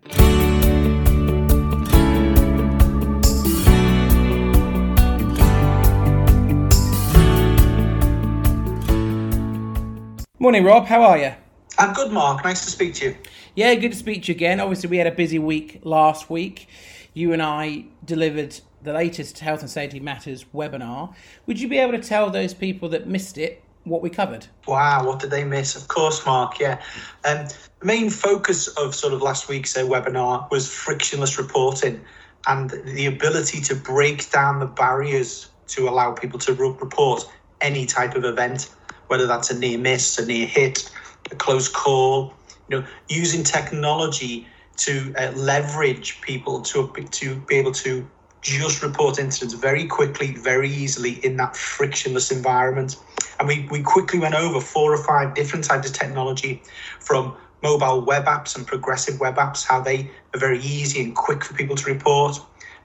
Morning, 10.40 10.66
Rob. 10.66 10.86
How 10.86 11.02
are 11.04 11.18
you? 11.18 11.32
I'm 11.80 11.94
good, 11.94 12.12
Mark. 12.12 12.44
Nice 12.44 12.66
to 12.66 12.72
speak 12.72 12.96
to 12.96 13.06
you. 13.06 13.18
Yeah, 13.56 13.74
good 13.75 13.94
to 13.94 13.98
speak 13.98 14.24
to 14.24 14.34
you 14.34 14.36
again. 14.36 14.60
Obviously, 14.60 14.90
we 14.90 14.98
had 14.98 15.08
a 15.08 15.12
busy 15.12 15.40
week 15.40 15.80
last 15.84 16.30
week. 16.30 16.68
You 17.13 17.32
and 17.32 17.42
I 17.42 17.86
delivered 18.04 18.60
the 18.82 18.92
latest 18.92 19.40
Health 19.40 19.62
and 19.62 19.70
Safety 19.70 20.02
Matters 20.02 20.44
webinar. 20.54 21.16
Would 21.46 21.62
you 21.62 21.70
be 21.70 21.78
able 21.78 21.94
to 21.94 22.06
tell 22.06 22.30
those 22.30 22.54
people 22.54 22.90
that 22.90 23.08
missed 23.08 23.38
it 23.38 23.63
what 23.84 24.02
we 24.02 24.10
covered. 24.10 24.48
Wow, 24.68 25.06
what 25.06 25.20
did 25.20 25.30
they 25.30 25.44
miss? 25.44 25.75
Of 25.75 25.88
course, 25.88 26.25
Mark. 26.25 26.60
Yeah, 26.60 26.82
um, 27.25 27.48
the 27.80 27.86
main 27.86 28.10
focus 28.10 28.68
of 28.68 28.96
sort 28.96 29.13
of 29.13 29.22
last 29.22 29.50
week's 29.50 29.75
uh, 29.75 29.82
webinar 29.82 30.50
was 30.52 30.72
frictionless 30.72 31.38
reporting 31.38 32.02
and 32.48 32.70
the 32.70 33.06
ability 33.06 33.62
to 33.62 33.75
break 33.75 34.30
down 34.32 34.60
the 34.60 34.66
barriers 34.66 35.50
to 35.68 35.88
allow 35.88 36.12
people 36.12 36.40
to 36.40 36.54
re- 36.54 36.75
report 36.80 37.25
any 37.62 37.86
type 37.86 38.16
of 38.16 38.25
event, 38.25 38.70
whether 39.08 39.25
that's 39.25 39.50
a 39.50 39.58
near 39.58 39.78
miss, 39.78 40.18
a 40.18 40.25
near 40.25 40.46
hit, 40.46 40.90
a 41.32 41.36
close 41.36 41.68
call. 41.68 42.34
You 42.70 42.80
know, 42.80 42.88
using 43.10 43.44
technology 43.44 44.48
to 44.78 45.13
uh, 45.18 45.32
leverage 45.36 46.22
people 46.22 46.62
to 46.62 46.92
to 47.12 47.36
be 47.36 47.56
able 47.56 47.74
to 47.74 48.08
just 48.42 48.84
report 48.84 49.20
incidents 49.20 49.54
very 49.54 49.88
quickly, 49.88 50.36
very 50.36 50.70
easily 50.70 51.13
in 51.25 51.38
that 51.38 51.56
frictionless 51.56 52.32
environment. 52.32 52.98
And 53.40 53.48
we, 53.48 53.68
we 53.72 53.82
quickly 53.82 54.20
went 54.20 54.36
over 54.36 54.60
four 54.60 54.94
or 54.94 55.04
five 55.04 55.34
different 55.34 55.66
types 55.66 55.90
of 55.90 55.96
technology 55.96 56.62
from 57.00 57.36
mobile 57.62 58.02
web 58.02 58.25
apps 58.25 58.56
and 58.56 58.68
progressive 58.68 59.20
web 59.20 59.36
apps, 59.36 59.66
how 59.66 59.82
they 59.82 60.12
are 60.34 60.40
very 60.40 60.60
easy 60.60 61.02
and 61.02 61.16
quick 61.16 61.44
for 61.44 61.54
people 61.54 61.75
to 61.75 61.92
report. 61.92 62.38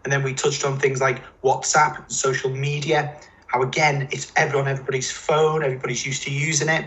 And 0.04 0.12
then 0.12 0.22
we 0.22 0.32
touched 0.34 0.64
on 0.64 0.78
things 0.78 1.00
like 1.00 1.22
WhatsApp, 1.42 2.10
social 2.10 2.50
media, 2.50 3.20
how 3.48 3.62
again, 3.62 4.08
it's 4.12 4.32
everyone, 4.36 4.68
everybody's 4.68 5.10
phone, 5.10 5.64
everybody's 5.64 6.06
used 6.06 6.22
to 6.24 6.30
using 6.30 6.68
it. 6.68 6.84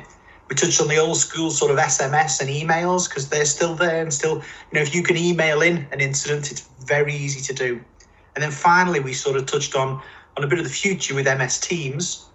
We 0.48 0.56
touched 0.56 0.82
on 0.82 0.88
the 0.88 0.98
old 0.98 1.18
school 1.18 1.50
sort 1.50 1.72
of 1.72 1.78
SMS 1.78 2.42
and 2.42 2.50
emails 2.50 3.10
because 3.10 3.30
they're 3.30 3.46
still 3.46 3.74
there 3.74 4.02
and 4.02 4.14
still, 4.14 4.36
you 4.36 4.74
know, 4.74 4.82
if 4.82 4.94
you 4.94 5.02
can 5.02 5.18
email 5.18 5.62
in 5.62 5.88
an 5.92 6.02
incident, 6.02 6.52
it's 6.52 6.68
very 6.86 7.14
easy 7.16 7.42
to 7.42 7.54
do. 7.54 7.82
And 8.36 8.44
then 8.44 8.52
finally, 8.52 9.00
we 9.00 9.14
sort 9.14 9.38
of 9.38 9.46
touched 9.46 9.76
on 9.76 10.02
on 10.38 10.44
a 10.44 10.48
bit 10.48 10.60
of 10.60 10.66
the 10.66 10.72
future 10.72 11.14
with 11.14 11.26
MS 11.26 11.60
Teams. 11.60 12.26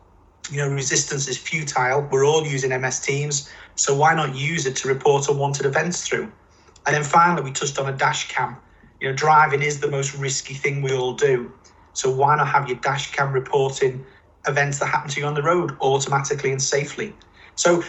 You 0.50 0.58
know, 0.58 0.68
resistance 0.68 1.28
is 1.28 1.38
futile. 1.38 2.06
We're 2.10 2.24
all 2.24 2.46
using 2.46 2.70
MS 2.70 3.00
Teams, 3.00 3.50
so 3.74 3.96
why 3.96 4.14
not 4.14 4.34
use 4.36 4.66
it 4.66 4.76
to 4.76 4.88
report 4.88 5.28
unwanted 5.28 5.66
events 5.66 6.06
through? 6.06 6.30
And 6.86 6.94
then 6.94 7.02
finally, 7.02 7.42
we 7.42 7.52
touched 7.52 7.78
on 7.78 7.88
a 7.92 7.96
dash 7.96 8.28
cam. 8.28 8.56
You 9.00 9.08
know, 9.08 9.14
driving 9.14 9.62
is 9.62 9.80
the 9.80 9.90
most 9.90 10.14
risky 10.14 10.54
thing 10.54 10.82
we 10.82 10.92
all 10.92 11.14
do. 11.14 11.52
So 11.92 12.10
why 12.10 12.36
not 12.36 12.48
have 12.48 12.68
your 12.68 12.78
dash 12.78 13.12
cam 13.12 13.32
reporting 13.32 14.04
events 14.46 14.78
that 14.78 14.86
happen 14.86 15.10
to 15.10 15.20
you 15.20 15.26
on 15.26 15.34
the 15.34 15.42
road 15.42 15.76
automatically 15.80 16.52
and 16.52 16.62
safely? 16.62 17.14
So 17.56 17.82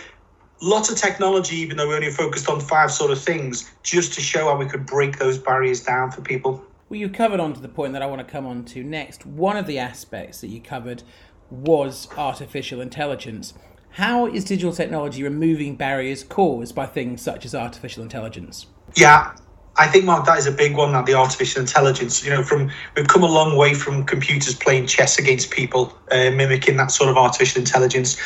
lots 0.62 0.90
of 0.90 0.98
technology, 0.98 1.58
even 1.58 1.78
though 1.78 1.88
we 1.88 1.96
only 1.96 2.12
focused 2.12 2.50
on 2.50 2.60
five 2.60 2.92
sort 2.92 3.12
of 3.12 3.22
things, 3.22 3.72
just 3.84 4.14
to 4.14 4.22
show 4.22 4.46
how 4.46 4.58
we 4.58 4.66
could 4.66 4.86
break 4.86 5.20
those 5.20 5.38
barriers 5.38 5.84
down 5.84 6.12
for 6.12 6.22
people. 6.22 6.64
Well, 6.90 7.00
you 7.00 7.10
covered 7.10 7.42
on 7.42 7.54
to 7.54 7.60
the 7.60 7.68
point 7.68 7.94
that 7.94 8.02
I 8.02 8.06
want 8.06 8.26
to 8.26 8.32
come 8.32 8.46
on 8.46 8.64
to 8.66 8.82
next. 8.82 9.26
One 9.26 9.58
of 9.58 9.68
the 9.68 9.78
aspects 9.78 10.40
that 10.40 10.48
you 10.48 10.62
covered 10.62 11.04
was 11.50 12.08
artificial 12.18 12.82
intelligence. 12.82 13.54
How 13.92 14.28
is 14.28 14.44
digital 14.44 14.74
technology 14.74 15.24
removing 15.24 15.76
barriers 15.76 16.24
caused 16.24 16.76
by 16.76 16.86
things 16.86 17.22
such 17.22 17.46
as 17.46 17.56
artificial 17.56 18.04
intelligence? 18.04 18.68
Yeah, 18.96 19.34
I 19.78 19.88
think 19.88 20.06
Mark, 20.06 20.26
that 20.26 20.38
is 20.38 20.48
a 20.48 20.52
big 20.52 20.76
one. 20.76 20.92
That 20.92 21.06
the 21.06 21.14
artificial 21.14 21.62
intelligence, 21.62 22.24
you 22.24 22.32
know, 22.32 22.44
from 22.44 22.72
we've 22.96 23.08
come 23.08 23.24
a 23.24 23.28
long 23.28 23.56
way 23.58 23.74
from 23.74 24.04
computers 24.06 24.56
playing 24.56 24.88
chess 24.88 25.20
against 25.20 25.52
people, 25.52 25.98
uh, 26.12 26.32
mimicking 26.32 26.78
that 26.78 26.92
sort 26.92 27.10
of 27.10 27.18
artificial 27.18 27.60
intelligence. 27.60 28.18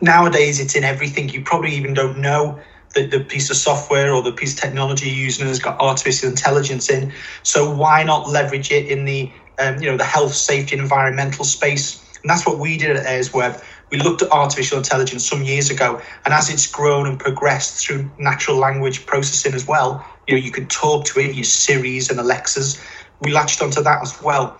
Nowadays, 0.00 0.60
it's 0.60 0.74
in 0.74 0.84
everything. 0.84 1.28
You 1.28 1.42
probably 1.42 1.72
even 1.72 1.94
don't 1.94 2.18
know 2.18 2.60
the, 2.94 3.06
the 3.06 3.20
piece 3.20 3.50
of 3.50 3.56
software 3.56 4.12
or 4.12 4.22
the 4.22 4.32
piece 4.32 4.54
of 4.54 4.60
technology 4.60 5.08
you're 5.08 5.24
using 5.24 5.46
has 5.46 5.58
got 5.58 5.80
artificial 5.80 6.28
intelligence 6.28 6.90
in. 6.90 7.12
So 7.42 7.74
why 7.74 8.02
not 8.02 8.28
leverage 8.28 8.70
it 8.70 8.86
in 8.86 9.04
the 9.04 9.30
um, 9.58 9.82
you 9.82 9.90
know 9.90 9.96
the 9.96 10.04
health, 10.04 10.34
safety, 10.34 10.74
and 10.74 10.82
environmental 10.82 11.44
space? 11.44 12.01
And 12.22 12.30
that's 12.30 12.46
what 12.46 12.58
we 12.58 12.76
did 12.78 12.96
at 12.96 13.04
AirsWeb. 13.04 13.62
We 13.90 13.98
looked 13.98 14.22
at 14.22 14.30
artificial 14.30 14.78
intelligence 14.78 15.26
some 15.26 15.42
years 15.42 15.70
ago, 15.70 16.00
and 16.24 16.32
as 16.32 16.48
it's 16.48 16.70
grown 16.70 17.06
and 17.06 17.18
progressed 17.18 17.84
through 17.84 18.10
natural 18.18 18.56
language 18.56 19.04
processing 19.06 19.54
as 19.54 19.66
well, 19.66 20.04
you 20.26 20.34
know 20.34 20.40
you 20.40 20.52
can 20.52 20.66
talk 20.66 21.04
to 21.06 21.20
it, 21.20 21.34
your 21.34 21.44
Siri's 21.44 22.10
and 22.10 22.18
Alexas. 22.18 22.82
We 23.20 23.32
latched 23.32 23.60
onto 23.60 23.82
that 23.82 24.02
as 24.02 24.20
well. 24.22 24.58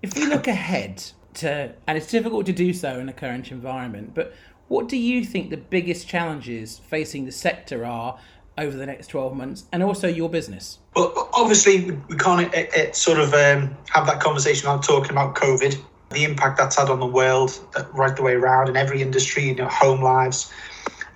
If 0.00 0.16
we 0.16 0.24
look 0.26 0.46
ahead, 0.46 1.02
to, 1.34 1.72
and 1.86 1.98
it's 1.98 2.10
difficult 2.10 2.46
to 2.46 2.52
do 2.52 2.72
so 2.72 2.98
in 2.98 3.06
the 3.06 3.12
current 3.12 3.50
environment. 3.50 4.14
But 4.14 4.34
what 4.68 4.88
do 4.88 4.96
you 4.96 5.24
think 5.24 5.50
the 5.50 5.56
biggest 5.56 6.08
challenges 6.08 6.78
facing 6.78 7.26
the 7.26 7.32
sector 7.32 7.84
are 7.84 8.18
over 8.56 8.76
the 8.76 8.86
next 8.86 9.08
12 9.08 9.36
months 9.36 9.64
and 9.72 9.82
also 9.82 10.08
your 10.08 10.30
business? 10.30 10.78
Well, 10.94 11.28
obviously, 11.34 11.90
we 12.08 12.16
can't 12.16 12.52
it, 12.54 12.70
it 12.74 12.96
sort 12.96 13.18
of 13.18 13.34
um, 13.34 13.76
have 13.90 14.06
that 14.06 14.20
conversation 14.20 14.68
without 14.68 14.84
talking 14.84 15.10
about 15.10 15.34
COVID, 15.34 15.80
the 16.10 16.24
impact 16.24 16.58
that's 16.58 16.76
had 16.76 16.88
on 16.88 17.00
the 17.00 17.06
world 17.06 17.58
uh, 17.76 17.84
right 17.92 18.14
the 18.14 18.22
way 18.22 18.34
around 18.34 18.68
in 18.68 18.76
every 18.76 19.02
industry, 19.02 19.50
in 19.50 19.56
know, 19.56 19.68
home 19.68 20.02
lives. 20.02 20.52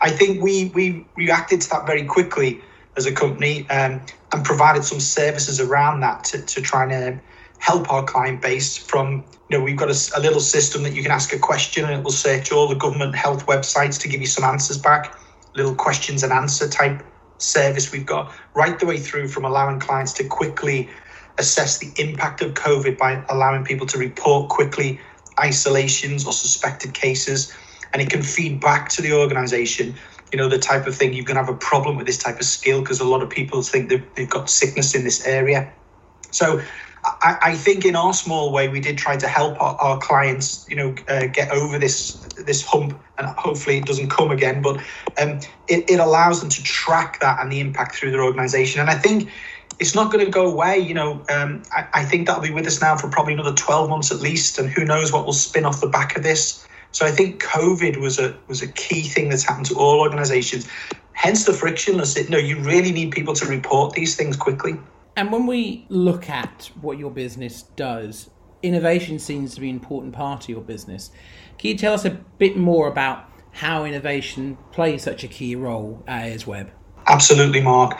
I 0.01 0.11
think 0.11 0.43
we, 0.43 0.67
we 0.75 1.07
reacted 1.17 1.61
to 1.63 1.71
that 1.71 1.87
very 1.87 2.05
quickly 2.05 2.61
as 2.97 3.07
a 3.07 3.13
company 3.13 3.69
um, 3.71 4.01
and 4.33 4.45
provided 4.45 4.85
some 4.85 5.01
services 5.01 5.61
around 5.61 6.01
that 6.01 6.25
to, 6.25 6.43
to 6.43 6.61
try 6.61 6.85
and 6.85 7.15
um, 7.15 7.21
help 7.59 7.91
our 7.93 8.05
client 8.05 8.41
base 8.41 8.77
from 8.77 9.25
you 9.49 9.59
know 9.59 9.65
we've 9.65 9.77
got 9.77 9.91
a, 9.91 10.19
a, 10.19 10.21
little 10.21 10.41
system 10.41 10.83
that 10.83 10.95
you 10.95 11.03
can 11.03 11.11
ask 11.11 11.33
a 11.33 11.39
question 11.39 11.85
and 11.85 11.93
it 11.93 12.03
will 12.03 12.11
search 12.11 12.53
all 12.53 12.69
the 12.69 12.75
government 12.75 13.15
health 13.15 13.47
websites 13.47 14.01
to 14.01 14.09
give 14.09 14.21
you 14.21 14.27
some 14.27 14.45
answers 14.45 14.79
back. 14.79 15.19
Little 15.55 15.75
questions 15.75 16.23
and 16.23 16.33
answer 16.33 16.69
type 16.69 17.03
service 17.39 17.93
we've 17.93 18.07
got 18.07 18.33
right 18.55 18.79
the 18.79 18.87
way 18.87 18.99
through 18.99 19.29
from 19.29 19.45
allowing 19.45 19.79
clients 19.79 20.13
to 20.13 20.25
quickly 20.25 20.89
assess 21.39 21.79
the 21.79 21.93
impact 21.97 22.43
of 22.43 22.55
covid 22.55 22.99
by 22.99 23.23
allowing 23.29 23.65
people 23.65 23.87
to 23.87 23.97
report 23.97 24.49
quickly 24.49 25.01
isolations 25.39 26.27
or 26.27 26.33
suspected 26.33 26.95
cases. 26.95 27.53
And 27.93 28.03
it 28.03 28.11
can 28.11 28.23
feed 28.23 28.61
back 28.61 28.89
to 28.91 29.03
the 29.03 29.13
organization 29.13 29.95
you 30.33 30.39
know 30.39 30.49
the 30.49 30.59
type 30.59 30.87
of 30.87 30.95
thing 30.95 31.15
you're 31.15 31.25
going 31.25 31.37
to 31.37 31.43
have 31.43 31.53
a 31.53 31.59
problem 31.59 31.97
with 31.97 32.07
this 32.07 32.19
type 32.19 32.39
of 32.39 32.45
skill 32.45 32.81
because 32.81 33.01
a 33.01 33.05
lot 33.05 33.23
of 33.23 33.31
people 33.31 33.63
think 33.63 33.89
they've, 33.89 34.05
they've 34.15 34.29
got 34.29 34.51
sickness 34.51 34.95
in 34.95 35.05
this 35.05 35.27
area. 35.27 35.73
So 36.31 36.61
I, 37.05 37.39
I, 37.43 37.55
think 37.55 37.85
in 37.85 37.95
our 37.97 38.13
small 38.13 38.53
way 38.53 38.69
we 38.69 38.81
did 38.81 38.99
try 38.99 39.17
to 39.17 39.29
help 39.29 39.61
our, 39.61 39.77
our 39.77 39.99
clients, 39.99 40.67
you 40.69 40.77
know, 40.77 40.95
uh, 41.09 41.27
get 41.27 41.51
over 41.51 41.79
this 41.79 42.15
this 42.37 42.65
hump, 42.65 42.99
and 43.19 43.27
hopefully 43.29 43.79
it 43.79 43.87
doesn't 43.87 44.11
come 44.11 44.31
again. 44.31 44.63
But 44.63 44.79
um, 45.21 45.41
it, 45.69 45.89
it 45.91 46.01
allows 46.01 46.41
them 46.41 46.49
to 46.51 46.63
track 46.63 47.21
that 47.21 47.41
and 47.41 47.53
the 47.53 47.61
impact 47.61 47.95
through 47.95 48.11
their 48.11 48.23
organisation, 48.23 48.81
and 48.81 48.91
I 48.91 48.95
think 48.95 49.31
it's 49.79 49.95
not 49.95 50.13
going 50.13 50.25
to 50.25 50.31
go 50.31 50.51
away. 50.51 50.79
You 50.79 50.95
know, 50.95 51.25
um, 51.29 51.63
I, 51.73 51.87
I 51.95 52.05
think 52.05 52.27
that'll 52.27 52.43
be 52.43 52.51
with 52.51 52.67
us 52.67 52.81
now 52.81 52.97
for 52.97 53.09
probably 53.09 53.35
another 53.35 53.55
twelve 53.55 53.89
months 53.89 54.11
at 54.11 54.21
least, 54.21 54.59
and 54.59 54.69
who 54.69 54.85
knows 54.85 55.13
what 55.13 55.25
will 55.25 55.33
spin 55.33 55.65
off 55.65 55.81
the 55.81 55.89
back 55.89 56.17
of 56.17 56.23
this. 56.23 56.67
So 56.93 57.07
I 57.07 57.11
think 57.11 57.43
COVID 57.43 57.99
was 57.99 58.19
a 58.19 58.37
was 58.49 58.63
a 58.63 58.69
key 58.69 59.03
thing 59.03 59.29
that's 59.29 59.45
happened 59.45 59.67
to 59.67 59.79
all 59.79 60.01
organisations. 60.01 60.69
Hence 61.13 61.45
the 61.45 61.53
frictionless. 61.53 62.17
It, 62.17 62.31
no, 62.31 62.39
you 62.39 62.59
really 62.61 62.93
need 62.93 63.11
people 63.11 63.35
to 63.35 63.47
report 63.47 63.95
these 63.95 64.17
things 64.17 64.37
quickly. 64.37 64.79
And 65.19 65.33
when 65.33 65.47
we 65.47 65.85
look 65.89 66.31
at 66.31 66.71
what 66.81 66.97
your 66.97 67.11
business 67.11 67.63
does, 67.63 68.31
innovation 68.63 69.19
seems 69.19 69.53
to 69.57 69.61
be 69.61 69.69
an 69.69 69.75
important 69.75 70.13
part 70.13 70.45
of 70.45 70.49
your 70.49 70.61
business. 70.61 71.11
Can 71.59 71.71
you 71.71 71.77
tell 71.77 71.93
us 71.93 72.05
a 72.05 72.11
bit 72.11 72.57
more 72.57 72.87
about 72.87 73.29
how 73.51 73.85
innovation 73.85 74.59
plays 74.71 75.03
such 75.03 75.25
a 75.25 75.27
key 75.27 75.57
role 75.57 76.05
at 76.07 76.23
AirsWeb? 76.23 76.71
Absolutely, 77.09 77.61
Mark. 77.61 77.99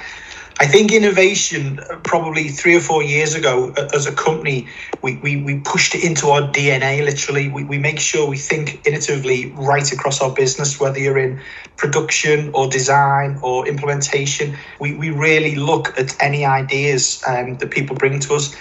I 0.61 0.67
think 0.67 0.93
innovation, 0.93 1.79
probably 2.03 2.49
three 2.49 2.75
or 2.75 2.81
four 2.81 3.03
years 3.03 3.35
ago, 3.37 3.73
as 3.95 4.07
a 4.07 4.13
company, 4.13 4.67
we, 5.03 5.17
we, 5.19 5.41
we 5.41 5.61
pushed 5.61 5.95
it 5.95 6.03
into 6.03 6.29
our 6.29 6.43
DNA 6.43 7.05
literally. 7.05 7.49
We, 7.49 7.63
we 7.63 7.79
make 7.79 8.01
sure 8.01 8.29
we 8.29 8.39
think 8.39 8.83
innovatively 8.83 9.57
right 9.57 9.91
across 9.93 10.21
our 10.21 10.35
business, 10.35 10.81
whether 10.81 10.99
you're 10.99 11.19
in 11.19 11.41
production 11.77 12.51
or 12.55 12.69
design 12.69 13.39
or 13.41 13.69
implementation. 13.69 14.57
We, 14.81 14.97
we 14.97 15.11
really 15.11 15.55
look 15.55 15.97
at 15.97 16.21
any 16.21 16.45
ideas 16.45 17.23
um, 17.29 17.57
that 17.59 17.71
people 17.71 17.95
bring 17.95 18.19
to 18.19 18.35
us. 18.35 18.57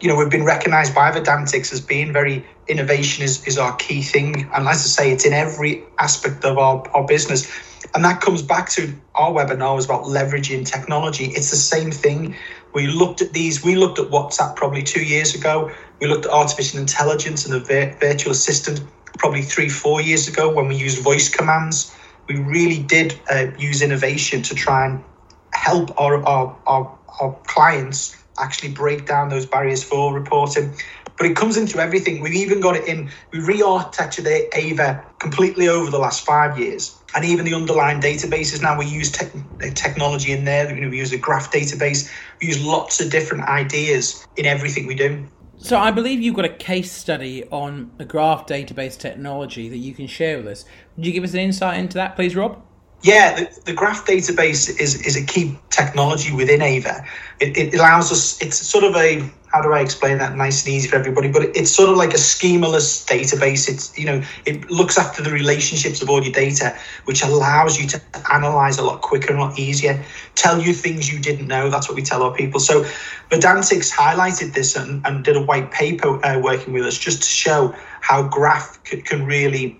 You 0.00 0.08
know, 0.08 0.14
we've 0.16 0.30
been 0.30 0.44
recognized 0.44 0.94
by 0.94 1.10
Verdantix 1.10 1.72
as 1.72 1.80
being 1.80 2.12
very 2.12 2.46
innovation 2.68 3.24
is, 3.24 3.44
is 3.46 3.58
our 3.58 3.74
key 3.76 4.02
thing. 4.02 4.48
And 4.54 4.68
as 4.68 4.78
I 4.78 5.02
say, 5.02 5.12
it's 5.12 5.26
in 5.26 5.32
every 5.32 5.82
aspect 5.98 6.44
of 6.44 6.58
our, 6.58 6.88
our 6.94 7.04
business 7.04 7.50
and 7.94 8.04
that 8.04 8.20
comes 8.20 8.42
back 8.42 8.68
to 8.70 8.94
our 9.14 9.32
webinar 9.32 9.74
was 9.74 9.84
about 9.84 10.04
leveraging 10.04 10.64
technology. 10.64 11.26
It's 11.26 11.50
the 11.50 11.56
same 11.56 11.90
thing. 11.90 12.36
We 12.72 12.86
looked 12.86 13.20
at 13.20 13.32
these, 13.32 13.64
we 13.64 13.74
looked 13.74 13.98
at 13.98 14.08
WhatsApp 14.08 14.56
probably 14.56 14.82
two 14.82 15.02
years 15.02 15.34
ago. 15.34 15.70
We 16.00 16.06
looked 16.06 16.26
at 16.26 16.30
artificial 16.32 16.80
intelligence 16.80 17.44
and 17.44 17.54
the 17.54 17.60
vir- 17.60 17.96
virtual 18.00 18.32
assistant 18.32 18.82
probably 19.18 19.42
three, 19.42 19.68
four 19.68 20.00
years 20.00 20.28
ago 20.28 20.52
when 20.52 20.68
we 20.68 20.76
used 20.76 21.02
voice 21.02 21.28
commands. 21.28 21.94
We 22.28 22.36
really 22.36 22.82
did 22.82 23.18
uh, 23.28 23.46
use 23.58 23.82
innovation 23.82 24.42
to 24.42 24.54
try 24.54 24.86
and 24.86 25.04
help 25.52 25.90
our, 26.00 26.24
our, 26.24 26.56
our, 26.66 26.98
our 27.20 27.36
clients 27.44 28.16
actually 28.38 28.72
break 28.72 29.06
down 29.06 29.28
those 29.28 29.46
barriers 29.46 29.82
for 29.82 30.14
reporting 30.14 30.74
but 31.20 31.30
it 31.30 31.36
comes 31.36 31.58
into 31.58 31.78
everything. 31.78 32.22
We've 32.22 32.32
even 32.32 32.60
got 32.60 32.76
it 32.76 32.88
in, 32.88 33.10
we 33.30 33.40
re 33.40 33.58
architected 33.58 34.48
Ava 34.54 35.04
completely 35.18 35.68
over 35.68 35.90
the 35.90 35.98
last 35.98 36.24
five 36.24 36.58
years. 36.58 36.98
And 37.14 37.26
even 37.26 37.44
the 37.44 37.52
underlying 37.52 38.00
databases 38.00 38.62
now, 38.62 38.78
we 38.78 38.86
use 38.86 39.12
te- 39.12 39.28
technology 39.74 40.32
in 40.32 40.46
there. 40.46 40.74
You 40.74 40.80
know, 40.80 40.88
we 40.88 40.96
use 40.96 41.12
a 41.12 41.18
graph 41.18 41.52
database. 41.52 42.10
We 42.40 42.46
use 42.46 42.64
lots 42.64 43.02
of 43.02 43.10
different 43.10 43.44
ideas 43.50 44.26
in 44.38 44.46
everything 44.46 44.86
we 44.86 44.94
do. 44.94 45.28
So 45.58 45.76
I 45.76 45.90
believe 45.90 46.22
you've 46.22 46.36
got 46.36 46.46
a 46.46 46.54
case 46.54 46.90
study 46.90 47.44
on 47.50 47.90
a 47.98 48.06
graph 48.06 48.46
database 48.46 48.98
technology 48.98 49.68
that 49.68 49.76
you 49.76 49.92
can 49.92 50.06
share 50.06 50.38
with 50.38 50.46
us. 50.46 50.64
Would 50.96 51.04
you 51.04 51.12
give 51.12 51.22
us 51.22 51.34
an 51.34 51.40
insight 51.40 51.78
into 51.78 51.98
that, 51.98 52.16
please, 52.16 52.34
Rob? 52.34 52.62
Yeah, 53.02 53.34
the, 53.34 53.60
the, 53.64 53.72
graph 53.72 54.04
database 54.04 54.78
is, 54.78 55.00
is 55.06 55.16
a 55.16 55.24
key 55.24 55.58
technology 55.70 56.34
within 56.34 56.60
Ava. 56.60 57.02
It, 57.40 57.56
it, 57.56 57.74
allows 57.74 58.12
us, 58.12 58.40
it's 58.42 58.58
sort 58.58 58.84
of 58.84 58.94
a, 58.94 59.20
how 59.46 59.62
do 59.62 59.72
I 59.72 59.80
explain 59.80 60.18
that 60.18 60.36
nice 60.36 60.66
and 60.66 60.74
easy 60.74 60.86
for 60.86 60.96
everybody? 60.96 61.28
But 61.28 61.44
it, 61.44 61.56
it's 61.56 61.70
sort 61.70 61.88
of 61.88 61.96
like 61.96 62.10
a 62.10 62.18
schemaless 62.18 63.06
database. 63.06 63.70
It's, 63.70 63.96
you 63.98 64.04
know, 64.04 64.22
it 64.44 64.70
looks 64.70 64.98
after 64.98 65.22
the 65.22 65.30
relationships 65.30 66.02
of 66.02 66.10
all 66.10 66.22
your 66.22 66.32
data, 66.32 66.76
which 67.06 67.22
allows 67.22 67.80
you 67.80 67.88
to 67.88 68.02
analyze 68.30 68.76
a 68.76 68.82
lot 68.82 69.00
quicker 69.00 69.30
and 69.30 69.40
a 69.40 69.44
lot 69.44 69.58
easier, 69.58 70.04
tell 70.34 70.60
you 70.60 70.74
things 70.74 71.10
you 71.10 71.18
didn't 71.18 71.48
know. 71.48 71.70
That's 71.70 71.88
what 71.88 71.96
we 71.96 72.02
tell 72.02 72.22
our 72.22 72.34
people. 72.34 72.60
So 72.60 72.82
Verdantix 73.30 73.90
highlighted 73.90 74.52
this 74.52 74.76
and, 74.76 75.04
and 75.06 75.24
did 75.24 75.36
a 75.36 75.42
white 75.42 75.70
paper 75.70 76.22
uh, 76.22 76.38
working 76.38 76.74
with 76.74 76.84
us 76.84 76.98
just 76.98 77.22
to 77.22 77.28
show 77.30 77.74
how 78.02 78.24
graph 78.24 78.78
c- 78.86 79.00
can 79.00 79.24
really 79.24 79.79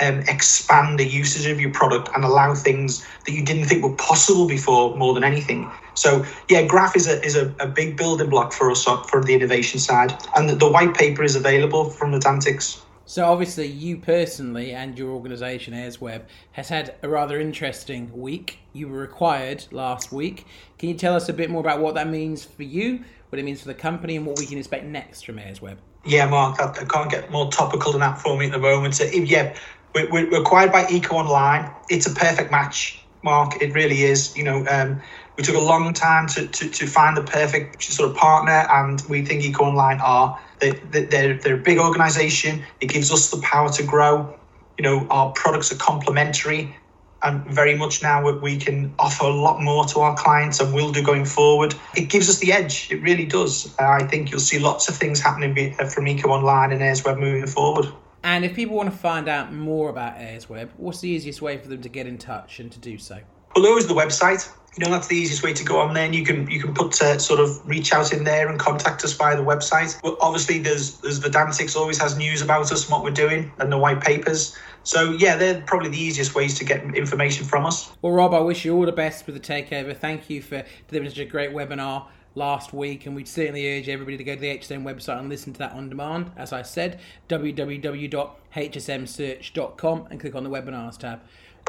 um, 0.00 0.20
expand 0.28 0.98
the 0.98 1.06
usage 1.06 1.46
of 1.46 1.60
your 1.60 1.70
product 1.70 2.08
and 2.14 2.24
allow 2.24 2.54
things 2.54 3.04
that 3.26 3.32
you 3.32 3.44
didn't 3.44 3.66
think 3.66 3.82
were 3.82 3.96
possible 3.96 4.46
before 4.46 4.96
more 4.96 5.14
than 5.14 5.24
anything. 5.24 5.70
So 5.94 6.24
yeah, 6.48 6.62
Graph 6.66 6.96
is 6.96 7.08
a 7.08 7.22
is 7.24 7.36
a, 7.36 7.54
a 7.60 7.66
big 7.66 7.96
building 7.96 8.30
block 8.30 8.52
for 8.52 8.70
us 8.70 8.84
for 8.84 9.22
the 9.22 9.34
innovation 9.34 9.80
side, 9.80 10.14
and 10.36 10.48
the, 10.48 10.54
the 10.54 10.70
white 10.70 10.94
paper 10.94 11.22
is 11.22 11.36
available 11.36 11.90
from 11.90 12.12
Verdantix. 12.12 12.82
So 13.04 13.26
obviously, 13.26 13.66
you 13.66 13.98
personally 13.98 14.72
and 14.72 14.96
your 14.96 15.10
organisation 15.10 15.74
AirsWeb 15.74 16.22
has 16.52 16.68
had 16.68 16.94
a 17.02 17.08
rather 17.08 17.40
interesting 17.40 18.10
week. 18.18 18.60
You 18.72 18.88
were 18.88 18.98
required 18.98 19.66
last 19.70 20.12
week. 20.12 20.46
Can 20.78 20.88
you 20.88 20.94
tell 20.94 21.14
us 21.14 21.28
a 21.28 21.32
bit 21.32 21.50
more 21.50 21.60
about 21.60 21.80
what 21.80 21.94
that 21.96 22.08
means 22.08 22.44
for 22.44 22.62
you, 22.62 23.04
what 23.28 23.38
it 23.38 23.44
means 23.44 23.60
for 23.60 23.68
the 23.68 23.74
company, 23.74 24.16
and 24.16 24.24
what 24.24 24.38
we 24.38 24.46
can 24.46 24.56
expect 24.56 24.84
next 24.84 25.26
from 25.26 25.36
AirsWeb? 25.36 25.76
Yeah, 26.04 26.26
Mark, 26.26 26.60
I, 26.60 26.68
I, 26.68 26.84
can't 26.84 27.10
get 27.10 27.30
more 27.30 27.50
topical 27.50 27.92
than 27.92 28.00
that 28.00 28.20
for 28.20 28.36
me 28.36 28.46
at 28.46 28.52
the 28.52 28.58
moment. 28.58 28.96
So, 28.96 29.04
yeah, 29.04 29.54
we're, 29.94 30.10
we're 30.10 30.40
acquired 30.40 30.72
by 30.72 30.86
Eco 30.88 31.16
Online. 31.16 31.70
It's 31.88 32.06
a 32.06 32.14
perfect 32.14 32.50
match, 32.50 33.00
Mark. 33.22 33.62
It 33.62 33.72
really 33.72 34.02
is. 34.02 34.36
You 34.36 34.44
know, 34.44 34.66
um, 34.66 35.00
we 35.36 35.44
took 35.44 35.54
a 35.54 35.60
long 35.60 35.92
time 35.92 36.26
to, 36.28 36.46
to, 36.48 36.68
to 36.68 36.86
find 36.86 37.16
the 37.16 37.22
perfect 37.22 37.82
sort 37.82 38.10
of 38.10 38.16
partner, 38.16 38.66
and 38.70 39.00
we 39.08 39.24
think 39.24 39.44
Eco 39.44 39.64
Online 39.64 40.00
are. 40.00 40.38
They, 40.58 40.70
they're, 40.70 41.38
they're 41.38 41.54
a 41.54 41.62
big 41.62 41.78
organization. 41.78 42.64
It 42.80 42.86
gives 42.86 43.12
us 43.12 43.30
the 43.30 43.40
power 43.40 43.70
to 43.70 43.82
grow. 43.84 44.36
You 44.78 44.82
know, 44.82 45.06
our 45.08 45.30
products 45.32 45.70
are 45.70 45.76
complementary 45.76 46.74
and 47.22 47.44
very 47.46 47.76
much 47.76 48.02
now 48.02 48.30
we 48.30 48.56
can 48.56 48.92
offer 48.98 49.24
a 49.24 49.32
lot 49.32 49.60
more 49.60 49.84
to 49.86 50.00
our 50.00 50.16
clients 50.16 50.60
and 50.60 50.74
will 50.74 50.92
do 50.92 51.02
going 51.02 51.24
forward. 51.24 51.74
It 51.96 52.08
gives 52.08 52.28
us 52.28 52.38
the 52.38 52.52
edge. 52.52 52.88
It 52.90 53.02
really 53.02 53.26
does. 53.26 53.74
I 53.78 54.06
think 54.06 54.30
you'll 54.30 54.40
see 54.40 54.58
lots 54.58 54.88
of 54.88 54.96
things 54.96 55.20
happening 55.20 55.76
uh, 55.78 55.86
from 55.86 56.08
Eco 56.08 56.28
Online 56.30 56.72
and 56.72 56.80
AirsWeb 56.80 57.18
moving 57.18 57.46
forward. 57.46 57.86
And 58.24 58.44
if 58.44 58.54
people 58.54 58.76
want 58.76 58.90
to 58.90 58.96
find 58.96 59.28
out 59.28 59.52
more 59.52 59.88
about 59.88 60.16
AirsWeb, 60.16 60.70
what's 60.76 61.00
the 61.00 61.08
easiest 61.08 61.42
way 61.42 61.58
for 61.58 61.68
them 61.68 61.82
to 61.82 61.88
get 61.88 62.06
in 62.06 62.18
touch 62.18 62.60
and 62.60 62.70
to 62.70 62.78
do 62.78 62.98
so? 62.98 63.20
Well, 63.54 63.66
always 63.66 63.86
the 63.86 63.94
website. 63.94 64.50
You 64.76 64.86
know, 64.86 64.90
that's 64.90 65.06
the 65.06 65.16
easiest 65.16 65.42
way 65.42 65.52
to 65.52 65.64
go 65.64 65.80
on 65.80 65.92
there. 65.92 66.06
And 66.06 66.14
you 66.14 66.24
can 66.24 66.50
you 66.50 66.58
can 66.58 66.72
put 66.72 67.00
uh, 67.02 67.18
sort 67.18 67.40
of 67.40 67.60
reach 67.68 67.92
out 67.92 68.12
in 68.12 68.24
there 68.24 68.48
and 68.48 68.58
contact 68.58 69.04
us 69.04 69.12
via 69.12 69.36
the 69.36 69.42
website. 69.42 70.02
Well, 70.02 70.16
obviously, 70.20 70.60
there's 70.60 70.98
there's 71.00 71.20
Verdantix 71.20 71.76
always 71.76 71.98
has 71.98 72.16
news 72.16 72.40
about 72.40 72.72
us 72.72 72.84
and 72.84 72.92
what 72.92 73.02
we're 73.02 73.10
doing 73.10 73.52
and 73.58 73.70
the 73.70 73.76
white 73.76 74.00
papers. 74.00 74.56
So 74.84 75.12
yeah, 75.12 75.36
they're 75.36 75.60
probably 75.62 75.90
the 75.90 76.00
easiest 76.00 76.34
ways 76.34 76.58
to 76.58 76.64
get 76.64 76.82
information 76.96 77.44
from 77.44 77.66
us. 77.66 77.92
Well, 78.00 78.12
Rob, 78.12 78.32
I 78.32 78.40
wish 78.40 78.64
you 78.64 78.74
all 78.74 78.86
the 78.86 78.92
best 78.92 79.26
with 79.26 79.34
the 79.34 79.40
takeover. 79.40 79.94
Thank 79.94 80.30
you 80.30 80.40
for 80.40 80.64
delivering 80.88 81.10
such 81.10 81.18
a 81.18 81.26
great 81.26 81.50
webinar 81.50 82.06
last 82.34 82.72
week, 82.72 83.06
and 83.06 83.14
we'd 83.14 83.28
certainly 83.28 83.78
urge 83.78 83.88
everybody 83.88 84.16
to 84.16 84.24
go 84.24 84.34
to 84.34 84.40
the 84.40 84.58
HSM 84.58 84.82
website 84.82 85.18
and 85.18 85.28
listen 85.28 85.52
to 85.52 85.58
that 85.58 85.72
on 85.72 85.88
demand. 85.88 86.32
As 86.36 86.52
I 86.52 86.62
said, 86.62 87.00
www.hsmsearch.com 87.28 90.08
and 90.10 90.20
click 90.20 90.34
on 90.34 90.44
the 90.44 90.50
webinars 90.50 90.98
tab. 90.98 91.20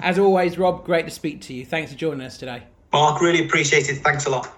As 0.02 0.18
always, 0.18 0.58
Rob, 0.58 0.86
great 0.86 1.06
to 1.06 1.12
speak 1.12 1.42
to 1.42 1.54
you. 1.54 1.66
Thanks 1.66 1.92
for 1.92 1.98
joining 1.98 2.26
us 2.26 2.38
today. 2.38 2.64
Mark, 2.92 3.22
really 3.22 3.46
appreciate 3.46 3.90
it. 3.90 3.98
Thanks 3.98 4.26
a 4.26 4.30
lot. 4.30 4.52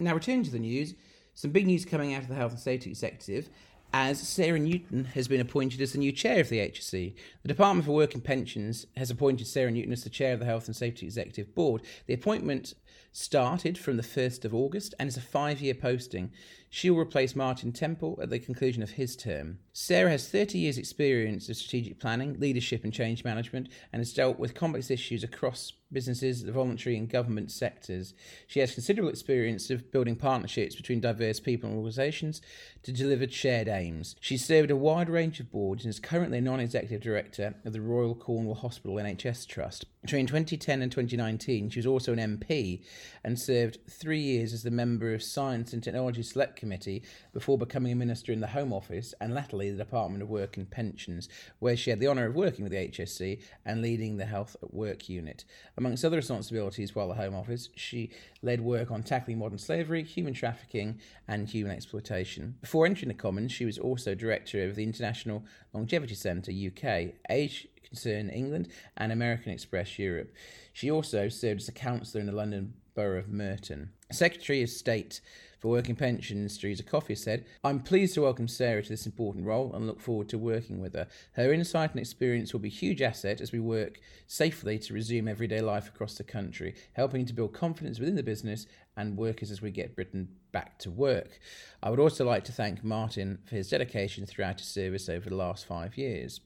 Now, 0.00 0.14
returning 0.14 0.44
to 0.44 0.50
the 0.50 0.58
news, 0.58 0.94
some 1.34 1.50
big 1.50 1.66
news 1.66 1.84
coming 1.84 2.14
out 2.14 2.22
of 2.22 2.28
the 2.28 2.34
Health 2.34 2.52
and 2.52 2.60
Safety 2.60 2.90
Executive 2.90 3.50
as 3.92 4.20
Sarah 4.20 4.58
Newton 4.58 5.06
has 5.14 5.28
been 5.28 5.40
appointed 5.40 5.80
as 5.80 5.92
the 5.92 5.98
new 5.98 6.12
chair 6.12 6.40
of 6.40 6.48
the 6.48 6.58
HSE. 6.58 7.14
The 7.42 7.48
Department 7.48 7.86
for 7.86 7.92
Work 7.92 8.14
and 8.14 8.22
Pensions 8.22 8.86
has 8.96 9.10
appointed 9.10 9.46
Sarah 9.46 9.70
Newton 9.70 9.92
as 9.92 10.04
the 10.04 10.10
chair 10.10 10.34
of 10.34 10.40
the 10.40 10.44
Health 10.44 10.66
and 10.66 10.76
Safety 10.76 11.06
Executive 11.06 11.54
Board. 11.54 11.82
The 12.06 12.14
appointment 12.14 12.74
started 13.12 13.78
from 13.78 13.96
the 13.96 14.02
1st 14.02 14.44
of 14.44 14.54
August 14.54 14.94
and 14.98 15.08
is 15.08 15.16
a 15.16 15.20
five 15.20 15.60
year 15.60 15.74
posting. 15.74 16.30
She 16.70 16.90
will 16.90 16.98
replace 16.98 17.34
Martin 17.34 17.72
Temple 17.72 18.18
at 18.22 18.28
the 18.28 18.38
conclusion 18.38 18.82
of 18.82 18.90
his 18.90 19.16
term. 19.16 19.58
Sarah 19.72 20.10
has 20.10 20.28
30 20.28 20.58
years' 20.58 20.76
experience 20.76 21.48
of 21.48 21.56
strategic 21.56 21.98
planning, 21.98 22.38
leadership, 22.38 22.84
and 22.84 22.92
change 22.92 23.24
management 23.24 23.68
and 23.92 24.00
has 24.00 24.12
dealt 24.12 24.38
with 24.38 24.54
complex 24.54 24.90
issues 24.90 25.24
across 25.24 25.72
businesses, 25.90 26.42
the 26.42 26.52
voluntary 26.52 26.96
and 26.96 27.08
government 27.08 27.50
sectors. 27.50 28.12
She 28.46 28.60
has 28.60 28.74
considerable 28.74 29.10
experience 29.10 29.70
of 29.70 29.90
building 29.90 30.16
partnerships 30.16 30.74
between 30.74 31.00
diverse 31.00 31.40
people 31.40 31.70
and 31.70 31.78
organisations 31.78 32.42
to 32.82 32.92
deliver 32.92 33.26
shared 33.28 33.68
aims. 33.68 34.16
She's 34.20 34.44
served 34.44 34.70
a 34.70 34.76
wide 34.76 35.08
range 35.08 35.40
of 35.40 35.50
boards 35.50 35.84
and 35.84 35.90
is 35.90 36.00
currently 36.00 36.38
a 36.38 36.42
non 36.42 36.60
executive 36.60 37.00
director 37.00 37.54
of 37.64 37.72
the 37.72 37.80
Royal 37.80 38.14
Cornwall 38.14 38.56
Hospital 38.56 38.96
NHS 38.96 39.46
Trust. 39.46 39.86
Between 40.02 40.26
2010 40.26 40.82
and 40.82 40.92
2019, 40.92 41.70
she 41.70 41.78
was 41.78 41.86
also 41.86 42.12
an 42.12 42.18
MP 42.18 42.82
and 43.24 43.38
served 43.38 43.78
three 43.90 44.20
years 44.20 44.52
as 44.52 44.62
the 44.62 44.70
member 44.70 45.14
of 45.14 45.22
Science 45.22 45.72
and 45.72 45.82
Technology 45.82 46.22
Select 46.22 46.56
Committee 46.56 47.02
before 47.32 47.58
becoming 47.58 47.92
a 47.92 47.96
minister 47.96 48.32
in 48.32 48.40
the 48.40 48.48
Home 48.48 48.72
Office 48.72 49.14
and 49.20 49.34
latterly 49.34 49.70
the 49.70 49.76
Department 49.76 50.22
of 50.22 50.28
Work 50.28 50.56
and 50.56 50.70
Pensions, 50.70 51.28
where 51.58 51.76
she 51.76 51.90
had 51.90 52.00
the 52.00 52.08
honour 52.08 52.26
of 52.26 52.34
working 52.34 52.64
with 52.64 52.72
the 52.72 52.88
HSC 52.88 53.42
and 53.64 53.82
leading 53.82 54.16
the 54.16 54.26
Health 54.26 54.56
at 54.62 54.72
Work 54.72 55.08
unit. 55.08 55.44
Amongst 55.76 56.04
other 56.04 56.16
responsibilities 56.16 56.94
while 56.94 57.08
the 57.08 57.14
Home 57.14 57.34
Office, 57.34 57.68
she 57.76 58.10
led 58.42 58.60
work 58.60 58.90
on 58.90 59.02
tackling 59.02 59.38
modern 59.38 59.58
slavery, 59.58 60.02
human 60.02 60.34
trafficking, 60.34 61.00
and 61.26 61.48
human 61.48 61.72
exploitation. 61.72 62.56
Before 62.60 62.86
entering 62.86 63.08
the 63.08 63.14
Commons, 63.14 63.52
she 63.52 63.64
was 63.64 63.78
also 63.78 64.14
director 64.14 64.64
of 64.64 64.76
the 64.76 64.84
International 64.84 65.44
Longevity 65.72 66.14
Centre 66.14 66.52
UK, 66.52 67.14
Age 67.30 67.68
Concern 67.88 68.28
England, 68.28 68.68
and 68.96 69.12
American 69.12 69.52
Express 69.52 69.98
Europe. 69.98 70.32
She 70.72 70.90
also 70.90 71.28
served 71.28 71.62
as 71.62 71.68
a 71.68 71.72
councillor 71.72 72.20
in 72.20 72.26
the 72.26 72.32
London 72.32 72.74
Borough 72.98 73.20
of 73.20 73.28
Merton. 73.28 73.90
Secretary 74.10 74.60
of 74.60 74.70
State 74.70 75.20
for 75.60 75.68
Working 75.68 75.94
Pensions, 75.94 76.58
Thérèse 76.58 76.84
Coffey 76.84 77.14
said, 77.14 77.44
I'm 77.62 77.78
pleased 77.78 78.14
to 78.14 78.22
welcome 78.22 78.48
Sarah 78.48 78.82
to 78.82 78.88
this 78.88 79.06
important 79.06 79.46
role 79.46 79.72
and 79.72 79.86
look 79.86 80.00
forward 80.00 80.28
to 80.30 80.36
working 80.36 80.80
with 80.80 80.94
her. 80.94 81.06
Her 81.34 81.52
insight 81.52 81.92
and 81.92 82.00
experience 82.00 82.52
will 82.52 82.58
be 82.58 82.70
a 82.70 82.72
huge 82.72 83.00
asset 83.00 83.40
as 83.40 83.52
we 83.52 83.60
work 83.60 84.00
safely 84.26 84.80
to 84.80 84.94
resume 84.94 85.28
everyday 85.28 85.60
life 85.60 85.86
across 85.86 86.16
the 86.16 86.24
country, 86.24 86.74
helping 86.94 87.24
to 87.26 87.32
build 87.32 87.52
confidence 87.52 88.00
within 88.00 88.16
the 88.16 88.22
business 88.24 88.66
and 88.96 89.16
workers 89.16 89.52
as 89.52 89.62
we 89.62 89.70
get 89.70 89.94
Britain 89.94 90.30
back 90.50 90.76
to 90.80 90.90
work. 90.90 91.38
I 91.80 91.90
would 91.90 92.00
also 92.00 92.24
like 92.24 92.42
to 92.46 92.52
thank 92.52 92.82
Martin 92.82 93.38
for 93.44 93.54
his 93.54 93.70
dedication 93.70 94.26
throughout 94.26 94.58
his 94.58 94.68
service 94.68 95.08
over 95.08 95.30
the 95.30 95.36
last 95.36 95.66
five 95.66 95.96
years. 95.96 96.40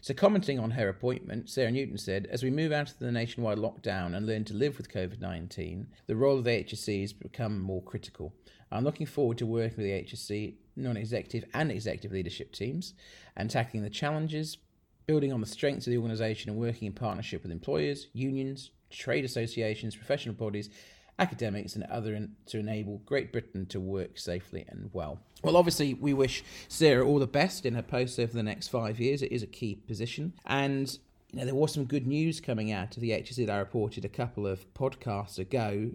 So, 0.00 0.14
commenting 0.14 0.58
on 0.58 0.72
her 0.72 0.88
appointment, 0.88 1.50
Sarah 1.50 1.70
Newton 1.70 1.98
said, 1.98 2.26
As 2.30 2.42
we 2.42 2.50
move 2.50 2.72
out 2.72 2.90
of 2.90 2.98
the 2.98 3.12
nationwide 3.12 3.58
lockdown 3.58 4.16
and 4.16 4.26
learn 4.26 4.44
to 4.44 4.54
live 4.54 4.76
with 4.76 4.92
COVID 4.92 5.20
19, 5.20 5.86
the 6.06 6.16
role 6.16 6.38
of 6.38 6.44
the 6.44 6.64
HSE 6.64 7.00
has 7.00 7.12
become 7.12 7.60
more 7.60 7.82
critical. 7.82 8.34
I'm 8.70 8.84
looking 8.84 9.06
forward 9.06 9.38
to 9.38 9.46
working 9.46 9.76
with 9.76 9.86
the 9.86 10.02
HSE 10.04 10.54
non 10.76 10.96
executive 10.96 11.48
and 11.54 11.70
executive 11.70 12.12
leadership 12.12 12.52
teams 12.52 12.94
and 13.36 13.50
tackling 13.50 13.82
the 13.82 13.90
challenges, 13.90 14.58
building 15.06 15.32
on 15.32 15.40
the 15.40 15.46
strengths 15.46 15.86
of 15.86 15.92
the 15.92 15.98
organisation 15.98 16.50
and 16.50 16.58
working 16.58 16.86
in 16.86 16.92
partnership 16.92 17.42
with 17.42 17.52
employers, 17.52 18.08
unions, 18.12 18.70
trade 18.90 19.24
associations, 19.24 19.96
professional 19.96 20.34
bodies, 20.34 20.70
academics, 21.18 21.74
and 21.74 21.84
other 21.84 22.14
in, 22.14 22.32
to 22.46 22.58
enable 22.58 22.98
Great 23.06 23.32
Britain 23.32 23.66
to 23.66 23.80
work 23.80 24.18
safely 24.18 24.64
and 24.68 24.90
well. 24.92 25.20
Well, 25.42 25.56
obviously, 25.56 25.94
we 25.94 26.12
wish 26.12 26.44
Sarah 26.68 27.06
all 27.06 27.18
the 27.18 27.26
best 27.26 27.66
in 27.66 27.74
her 27.74 27.82
post 27.82 28.18
over 28.18 28.32
the 28.32 28.42
next 28.42 28.68
five 28.68 29.00
years. 29.00 29.22
It 29.22 29.32
is 29.32 29.42
a 29.42 29.46
key 29.46 29.76
position, 29.86 30.34
and 30.44 30.98
you 31.32 31.40
know, 31.40 31.46
there 31.46 31.54
was 31.54 31.72
some 31.72 31.84
good 31.84 32.06
news 32.06 32.40
coming 32.40 32.72
out 32.72 32.96
of 32.96 33.02
the 33.02 33.10
HSE 33.10 33.46
that 33.46 33.52
I 33.52 33.58
reported 33.58 34.04
a 34.04 34.08
couple 34.08 34.46
of 34.46 34.72
podcasts 34.74 35.38
ago 35.38 35.90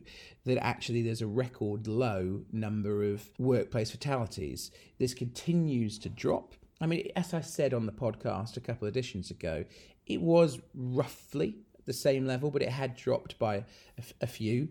that 0.45 0.63
actually 0.63 1.01
there's 1.01 1.21
a 1.21 1.27
record 1.27 1.87
low 1.87 2.41
number 2.51 3.03
of 3.03 3.29
workplace 3.39 3.91
fatalities. 3.91 4.71
This 4.99 5.13
continues 5.13 5.97
to 5.99 6.09
drop. 6.09 6.53
I 6.79 6.87
mean, 6.87 7.09
as 7.15 7.33
I 7.33 7.41
said 7.41 7.73
on 7.73 7.85
the 7.85 7.91
podcast 7.91 8.57
a 8.57 8.59
couple 8.59 8.87
of 8.87 8.93
editions 8.93 9.31
ago, 9.31 9.65
it 10.05 10.21
was 10.21 10.59
roughly 10.73 11.55
the 11.85 11.93
same 11.93 12.25
level, 12.25 12.51
but 12.51 12.61
it 12.61 12.69
had 12.69 12.95
dropped 12.95 13.39
by 13.39 13.63
a, 14.21 14.27
few. 14.27 14.69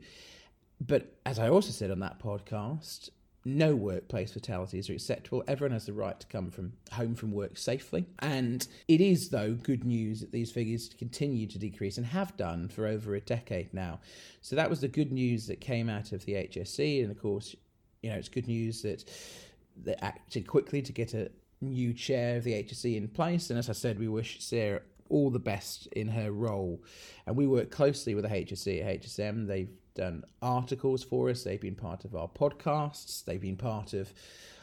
But 0.80 1.14
as 1.26 1.38
I 1.38 1.48
also 1.48 1.70
said 1.70 1.90
on 1.90 2.00
that 2.00 2.18
podcast, 2.18 3.10
no 3.44 3.74
workplace 3.74 4.32
fatalities 4.32 4.90
are 4.90 4.94
acceptable. 4.94 5.42
Everyone 5.48 5.72
has 5.72 5.86
the 5.86 5.92
right 5.92 6.18
to 6.18 6.26
come 6.26 6.50
from 6.50 6.72
home 6.92 7.14
from 7.14 7.32
work 7.32 7.56
safely. 7.56 8.06
And 8.18 8.66
it 8.86 9.00
is, 9.00 9.30
though, 9.30 9.54
good 9.54 9.84
news 9.84 10.20
that 10.20 10.32
these 10.32 10.50
figures 10.50 10.90
continue 10.98 11.46
to 11.46 11.58
decrease 11.58 11.96
and 11.96 12.06
have 12.06 12.36
done 12.36 12.68
for 12.68 12.86
over 12.86 13.14
a 13.14 13.20
decade 13.20 13.72
now. 13.72 14.00
So 14.42 14.56
that 14.56 14.68
was 14.68 14.80
the 14.80 14.88
good 14.88 15.12
news 15.12 15.46
that 15.46 15.60
came 15.60 15.88
out 15.88 16.12
of 16.12 16.24
the 16.24 16.34
HSE. 16.34 17.02
And 17.02 17.10
of 17.10 17.20
course, 17.20 17.56
you 18.02 18.10
know, 18.10 18.16
it's 18.16 18.28
good 18.28 18.46
news 18.46 18.82
that 18.82 19.04
they 19.82 19.94
acted 19.94 20.46
quickly 20.46 20.82
to 20.82 20.92
get 20.92 21.14
a 21.14 21.30
new 21.62 21.94
chair 21.94 22.36
of 22.36 22.44
the 22.44 22.62
HSE 22.62 22.96
in 22.96 23.08
place. 23.08 23.48
And 23.48 23.58
as 23.58 23.70
I 23.70 23.74
said, 23.74 23.98
we 23.98 24.08
wish 24.08 24.42
Sarah 24.42 24.82
all 25.08 25.30
the 25.30 25.38
best 25.38 25.86
in 25.88 26.08
her 26.08 26.30
role. 26.30 26.82
And 27.26 27.36
we 27.36 27.46
work 27.46 27.70
closely 27.70 28.14
with 28.14 28.24
the 28.24 28.30
HSE 28.30 28.84
at 28.84 29.02
HSM. 29.02 29.46
They've 29.46 29.70
done 30.00 30.24
articles 30.40 31.04
for 31.04 31.28
us, 31.28 31.44
they've 31.44 31.60
been 31.60 31.74
part 31.74 32.06
of 32.06 32.14
our 32.14 32.26
podcasts, 32.26 33.22
they've 33.22 33.40
been 33.40 33.56
part 33.56 33.92
of 33.92 34.14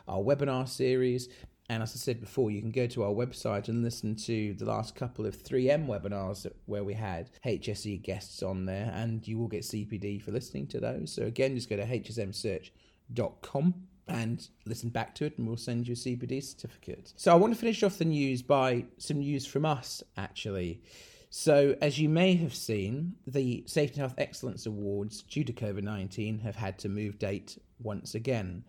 our 0.08 0.17
webinar 0.17 0.67
series. 0.67 1.30
And 1.69 1.84
as 1.84 1.93
I 1.93 1.97
said 1.97 2.19
before, 2.19 2.50
you 2.50 2.60
can 2.60 2.71
go 2.71 2.88
to 2.88 3.04
our 3.04 3.12
website 3.12 3.67
and 3.67 3.84
listen 3.84 4.15
to 4.15 4.56
the 4.56 4.65
last 4.65 4.95
couple 4.95 5.28
of 5.28 5.36
3M 5.36 5.86
webinars 5.86 6.50
where 6.65 6.84
we 6.84 6.95
had 6.95 7.30
HSE 7.45 8.02
guests 8.02 8.41
on 8.41 8.65
there, 8.65 8.91
and 8.95 9.28
you 9.28 9.38
will 9.38 9.50
get 9.50 9.62
CPD 9.62 10.21
for 10.23 10.32
listening 10.32 10.65
to 10.67 10.80
those. 10.80 11.12
So, 11.12 11.23
again, 11.23 11.54
just 11.56 11.69
go 11.69 11.76
to 11.76 11.86
hsmsearch.com 11.86 13.73
and 14.08 14.47
listen 14.65 14.89
back 14.89 15.13
to 15.15 15.26
it, 15.26 15.38
and 15.38 15.45
we'll 15.45 15.58
send 15.58 15.88
you 15.88 15.93
a 15.93 15.97
CPD 15.97 16.41
certificate. 16.41 17.13
So, 17.15 17.32
I 17.32 17.36
want 17.36 17.54
to 17.54 17.60
finish 17.60 17.84
off 17.84 17.97
the 17.97 18.06
news 18.06 18.41
by 18.41 18.86
some 18.97 19.19
news 19.19 19.45
from 19.45 19.65
us, 19.65 20.02
actually. 20.15 20.82
So, 21.29 21.75
as 21.81 21.99
you 21.99 22.07
may 22.07 22.35
have 22.35 22.55
seen, 22.55 23.15
the 23.25 23.63
Safety 23.67 23.99
and 23.99 24.09
Health 24.09 24.15
Excellence 24.17 24.65
Awards, 24.65 25.23
due 25.23 25.43
to 25.43 25.53
COVID 25.53 25.83
19, 25.83 26.39
have 26.39 26.55
had 26.55 26.79
to 26.79 26.89
move 26.89 27.19
date 27.19 27.61
once 27.79 28.15
again. 28.15 28.63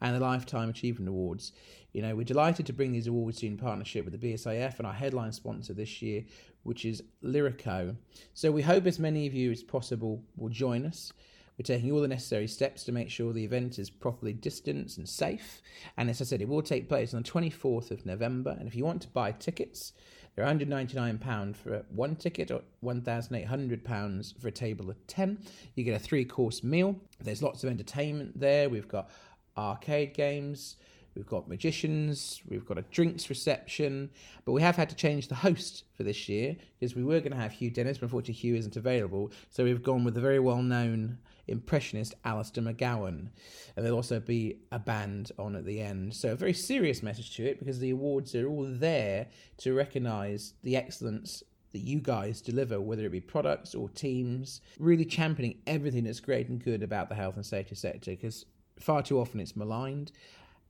and 0.00 0.14
the 0.14 0.20
Lifetime 0.20 0.68
Achievement 0.68 1.08
Awards. 1.08 1.52
You 1.92 2.02
know, 2.02 2.14
we're 2.14 2.24
delighted 2.24 2.66
to 2.66 2.72
bring 2.72 2.92
these 2.92 3.06
awards 3.06 3.38
to 3.38 3.46
you 3.46 3.52
in 3.52 3.58
partnership 3.58 4.04
with 4.04 4.18
the 4.18 4.32
BSIF 4.32 4.78
and 4.78 4.86
our 4.86 4.92
headline 4.92 5.32
sponsor 5.32 5.72
this 5.72 6.02
year, 6.02 6.24
which 6.62 6.84
is 6.84 7.02
Lyreco. 7.24 7.96
So 8.34 8.52
we 8.52 8.62
hope 8.62 8.86
as 8.86 8.98
many 8.98 9.26
of 9.26 9.34
you 9.34 9.50
as 9.50 9.62
possible 9.62 10.22
will 10.36 10.50
join 10.50 10.84
us. 10.84 11.12
We're 11.58 11.64
taking 11.64 11.90
all 11.90 12.02
the 12.02 12.08
necessary 12.08 12.48
steps 12.48 12.84
to 12.84 12.92
make 12.92 13.08
sure 13.08 13.32
the 13.32 13.44
event 13.44 13.78
is 13.78 13.88
properly 13.88 14.34
distanced 14.34 14.98
and 14.98 15.08
safe. 15.08 15.62
And 15.96 16.10
as 16.10 16.20
I 16.20 16.24
said, 16.24 16.42
it 16.42 16.48
will 16.48 16.60
take 16.60 16.88
place 16.88 17.14
on 17.14 17.22
the 17.22 17.30
24th 17.30 17.90
of 17.90 18.04
November. 18.04 18.54
And 18.58 18.68
if 18.68 18.74
you 18.74 18.84
want 18.84 19.00
to 19.02 19.08
buy 19.08 19.32
tickets, 19.32 19.94
they're 20.34 20.44
£199 20.44 21.56
for 21.56 21.82
one 21.88 22.14
ticket 22.14 22.50
or 22.50 22.60
£1,800 22.84 24.38
for 24.38 24.48
a 24.48 24.52
table 24.52 24.90
of 24.90 25.06
10. 25.06 25.38
You 25.74 25.84
get 25.84 25.96
a 25.96 25.98
three 25.98 26.26
course 26.26 26.62
meal. 26.62 26.94
There's 27.22 27.42
lots 27.42 27.64
of 27.64 27.70
entertainment 27.70 28.38
there. 28.38 28.68
We've 28.68 28.86
got 28.86 29.08
arcade 29.56 30.14
games. 30.14 30.76
We've 31.14 31.26
got 31.26 31.48
magicians, 31.48 32.42
we've 32.46 32.66
got 32.66 32.76
a 32.76 32.82
drinks 32.82 33.30
reception, 33.30 34.10
but 34.44 34.52
we 34.52 34.60
have 34.60 34.76
had 34.76 34.90
to 34.90 34.94
change 34.94 35.28
the 35.28 35.34
host 35.34 35.84
for 35.96 36.02
this 36.02 36.28
year 36.28 36.56
because 36.78 36.94
we 36.94 37.02
were 37.02 37.20
going 37.20 37.32
to 37.32 37.38
have 37.38 37.52
Hugh 37.52 37.70
Dennis, 37.70 37.96
but 37.96 38.04
unfortunately 38.04 38.34
Hugh 38.34 38.54
isn't 38.54 38.76
available. 38.76 39.32
So 39.48 39.64
we've 39.64 39.82
gone 39.82 40.04
with 40.04 40.12
the 40.12 40.20
very 40.20 40.38
well 40.38 40.62
known 40.62 41.18
impressionist 41.48 42.14
Alistair 42.24 42.64
McGowan. 42.64 43.28
And 43.76 43.84
there'll 43.84 43.96
also 43.96 44.20
be 44.20 44.58
a 44.72 44.78
band 44.78 45.32
on 45.38 45.56
at 45.56 45.64
the 45.64 45.80
end. 45.80 46.14
So 46.14 46.32
a 46.32 46.36
very 46.36 46.52
serious 46.52 47.02
message 47.02 47.34
to 47.36 47.46
it 47.46 47.58
because 47.58 47.78
the 47.78 47.90
awards 47.90 48.34
are 48.34 48.48
all 48.48 48.66
there 48.68 49.26
to 49.58 49.74
recognise 49.74 50.54
the 50.62 50.76
excellence 50.76 51.42
that 51.72 51.80
you 51.80 52.00
guys 52.00 52.40
deliver, 52.40 52.80
whether 52.80 53.04
it 53.04 53.12
be 53.12 53.20
products 53.20 53.74
or 53.74 53.88
teams, 53.90 54.60
really 54.78 55.04
championing 55.04 55.58
everything 55.66 56.04
that's 56.04 56.20
great 56.20 56.48
and 56.48 56.62
good 56.62 56.82
about 56.82 57.08
the 57.08 57.14
health 57.14 57.36
and 57.36 57.44
safety 57.44 57.74
sector 57.74 58.12
because 58.12 58.46
far 58.78 59.02
too 59.02 59.18
often 59.18 59.40
it's 59.40 59.56
maligned 59.56 60.12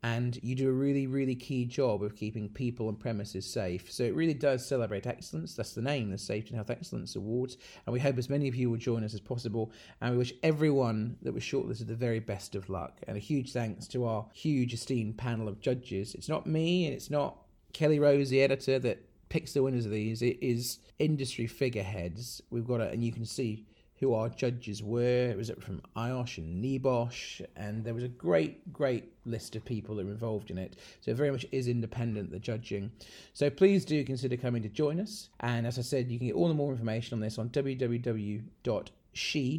and 0.03 0.39
you 0.43 0.55
do 0.55 0.69
a 0.69 0.73
really, 0.73 1.07
really 1.07 1.35
key 1.35 1.65
job 1.65 2.03
of 2.03 2.15
keeping 2.15 2.49
people 2.49 2.89
and 2.89 3.01
premises 3.01 3.45
safe. 3.45 3.91
So 3.91 4.05
it 4.05 4.15
really 4.15 4.35
does 4.35 4.65
celebrate 4.65 5.07
excellence. 5.07 5.55
That's 5.55 5.73
the 5.73 5.83
name, 5.83 6.11
the 6.11 6.19
Safety 6.19 6.51
and 6.51 6.57
Health 6.57 6.71
Excellence 6.71 7.17
Awards. 7.17 7.57
And 7.85 7.93
we 7.93 7.99
hope 7.99 8.17
as 8.17 8.31
many 8.31 8.47
of 8.47 8.55
you 8.55 8.71
will 8.71 8.77
join 8.77 9.03
us 9.03 9.15
as 9.15 9.21
possible. 9.21 9.73
And 10.01 10.13
we 10.13 10.19
wish 10.19 10.35
everyone 10.45 11.17
that 11.23 11.35
was 11.35 11.43
shortlisted 11.43 11.89
the 11.89 11.97
very 11.97 12.21
best 12.21 12.55
of 12.55 12.71
luck. 12.71 13.01
And 13.09 13.17
a 13.17 13.21
huge 13.21 13.53
thanks 13.53 13.89
to 13.89 14.05
our 14.05 14.27
huge 14.33 14.75
esteemed 14.75 15.19
panel 15.19 15.49
of 15.49 15.61
judges. 15.61 16.15
It's 16.15 16.29
not 16.29 16.47
me 16.47 16.87
and 16.87 16.95
it's 16.95 17.11
not 17.11 17.39
Kelly 17.73 17.99
Rose, 17.99 18.31
the 18.31 18.43
editor, 18.43 18.79
that 18.79 19.03
picks 19.29 19.55
the 19.55 19.63
winners 19.63 19.87
of 19.87 19.93
these. 19.93 20.23
It 20.23 20.39
is 20.41 20.79
industry 20.99 21.47
figureheads. 21.47 22.41
We've 22.51 22.67
got 22.67 22.81
it, 22.81 22.93
and 22.93 23.03
you 23.03 23.13
can 23.13 23.25
see 23.25 23.67
who 23.99 24.15
our 24.15 24.29
judges 24.29 24.83
were. 24.83 25.31
It 25.31 25.37
was 25.37 25.51
from 25.61 25.81
IOSH 25.97 26.39
and 26.39 26.63
NEBOSH, 26.63 27.43
and 27.57 27.85
there 27.85 27.95
was 27.95 28.05
a 28.05 28.09
great, 28.09 28.73
great 28.73 29.13
list 29.25 29.57
of 29.57 29.65
people 29.65 29.97
that 29.97 30.05
were 30.05 30.13
involved 30.13 30.51
in 30.51 30.59
it. 30.59 30.77
So 31.01 31.11
it 31.11 31.17
very 31.17 31.31
much 31.31 31.47
is 31.51 31.67
independent, 31.69 32.31
the 32.31 32.39
judging. 32.39 32.91
So 33.33 33.49
please 33.49 33.85
do 33.85 34.05
consider 34.05 34.37
coming 34.37 34.63
to 34.63 34.69
join 34.69 35.01
us. 35.01 35.31
And 35.41 35.67
as 35.67 35.79
I 35.79 35.83
said, 35.83 36.11
you 36.11 36.19
can 36.19 36.27
get 36.29 36.37
all 36.37 36.49
the 36.49 36.55
more 36.55 36.73
information 36.73 37.15
on 37.15 37.21
this 37.21 37.39
on 37.39 37.49
www.she, 37.51 38.45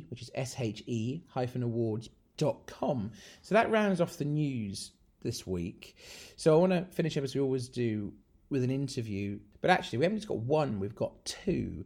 which 0.10 0.22
is 0.22 0.32
S-H-E 0.36 1.24
hyphen 1.30 1.64
awards.com. 1.64 3.12
So 3.42 3.56
that 3.56 3.72
rounds 3.72 4.02
off 4.02 4.18
the 4.18 4.26
news 4.26 4.92
this 5.24 5.48
week. 5.48 5.96
So 6.36 6.54
I 6.56 6.60
want 6.60 6.74
to 6.74 6.86
finish 6.92 7.18
up 7.18 7.24
as 7.24 7.34
we 7.34 7.42
always 7.42 7.68
do 7.68 8.14
with 8.50 8.64
an 8.64 8.72
interview. 8.72 9.40
But 9.62 9.72
actually, 9.72 9.98
we 10.00 10.06
haven't 10.06 10.20
just 10.20 10.28
got 10.28 10.38
one, 10.38 10.80
we've 10.80 10.96
got 10.96 11.26
two 11.26 11.86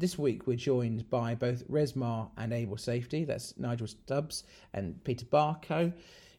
this 0.00 0.18
week 0.18 0.46
we're 0.46 0.56
joined 0.56 1.08
by 1.10 1.34
both 1.34 1.66
Resmar 1.68 2.30
and 2.38 2.52
Able 2.52 2.78
Safety. 2.78 3.24
That's 3.24 3.56
Nigel 3.58 3.86
Stubbs 3.86 4.44
and 4.72 5.02
Peter 5.04 5.26
Barco. 5.26 5.92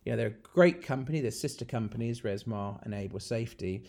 You 0.04 0.12
know, 0.12 0.18
they're 0.18 0.28
a 0.28 0.56
great 0.56 0.84
company, 0.84 1.22
they're 1.22 1.32
sister 1.32 1.64
companies, 1.64 2.22
Resmar 2.22 2.84
and 2.84 2.94
Able 2.94 3.20
Safety. 3.20 3.84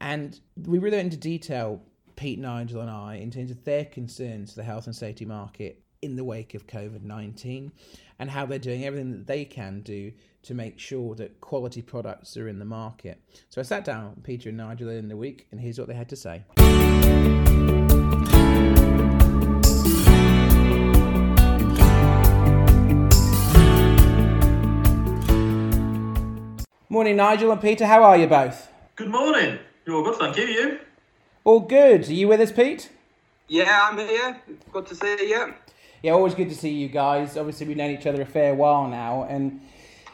And 0.00 0.40
we 0.56 0.78
really 0.78 0.96
went 0.96 1.12
into 1.12 1.18
detail, 1.18 1.82
Pete, 2.16 2.38
Nigel, 2.38 2.80
and 2.80 2.90
I, 2.90 3.16
in 3.16 3.30
terms 3.30 3.50
of 3.50 3.62
their 3.64 3.84
concerns 3.84 4.50
to 4.50 4.56
the 4.56 4.64
health 4.64 4.86
and 4.86 4.96
safety 4.96 5.26
market 5.26 5.82
in 6.00 6.16
the 6.16 6.24
wake 6.24 6.54
of 6.54 6.66
COVID 6.66 7.02
19 7.02 7.72
and 8.18 8.30
how 8.30 8.46
they're 8.46 8.58
doing 8.58 8.84
everything 8.84 9.12
that 9.12 9.26
they 9.26 9.44
can 9.44 9.80
do 9.80 10.12
to 10.42 10.54
make 10.54 10.78
sure 10.78 11.14
that 11.14 11.40
quality 11.40 11.82
products 11.82 12.36
are 12.36 12.48
in 12.48 12.58
the 12.58 12.64
market. 12.64 13.20
So 13.48 13.60
I 13.60 13.64
sat 13.64 13.84
down 13.84 14.14
with 14.14 14.24
Peter 14.24 14.48
and 14.48 14.58
Nigel 14.58 14.88
in 14.90 15.08
the 15.08 15.16
week, 15.16 15.46
and 15.50 15.60
here's 15.60 15.78
what 15.78 15.88
they 15.88 15.94
had 15.94 16.08
to 16.10 16.16
say. 16.16 16.44
Morning, 26.94 27.16
Nigel 27.16 27.50
and 27.50 27.60
Peter. 27.60 27.86
How 27.86 28.04
are 28.04 28.16
you 28.16 28.28
both? 28.28 28.70
Good 28.94 29.08
morning. 29.08 29.58
You're 29.84 29.96
all 29.96 30.04
good, 30.04 30.14
thank 30.14 30.36
you. 30.36 30.44
You? 30.44 30.78
All 31.42 31.58
good. 31.58 32.08
Are 32.08 32.12
you 32.12 32.28
with 32.28 32.38
us, 32.38 32.52
Pete? 32.52 32.88
Yeah, 33.48 33.88
I'm 33.90 33.98
here. 33.98 34.40
Good 34.72 34.86
to 34.86 34.94
see 34.94 35.28
you. 35.28 35.54
Yeah, 36.04 36.12
always 36.12 36.34
good 36.34 36.50
to 36.50 36.54
see 36.54 36.70
you 36.70 36.86
guys. 36.86 37.36
Obviously, 37.36 37.66
we've 37.66 37.76
known 37.76 37.90
each 37.90 38.06
other 38.06 38.22
a 38.22 38.24
fair 38.24 38.54
while 38.54 38.86
now, 38.86 39.24
and 39.24 39.60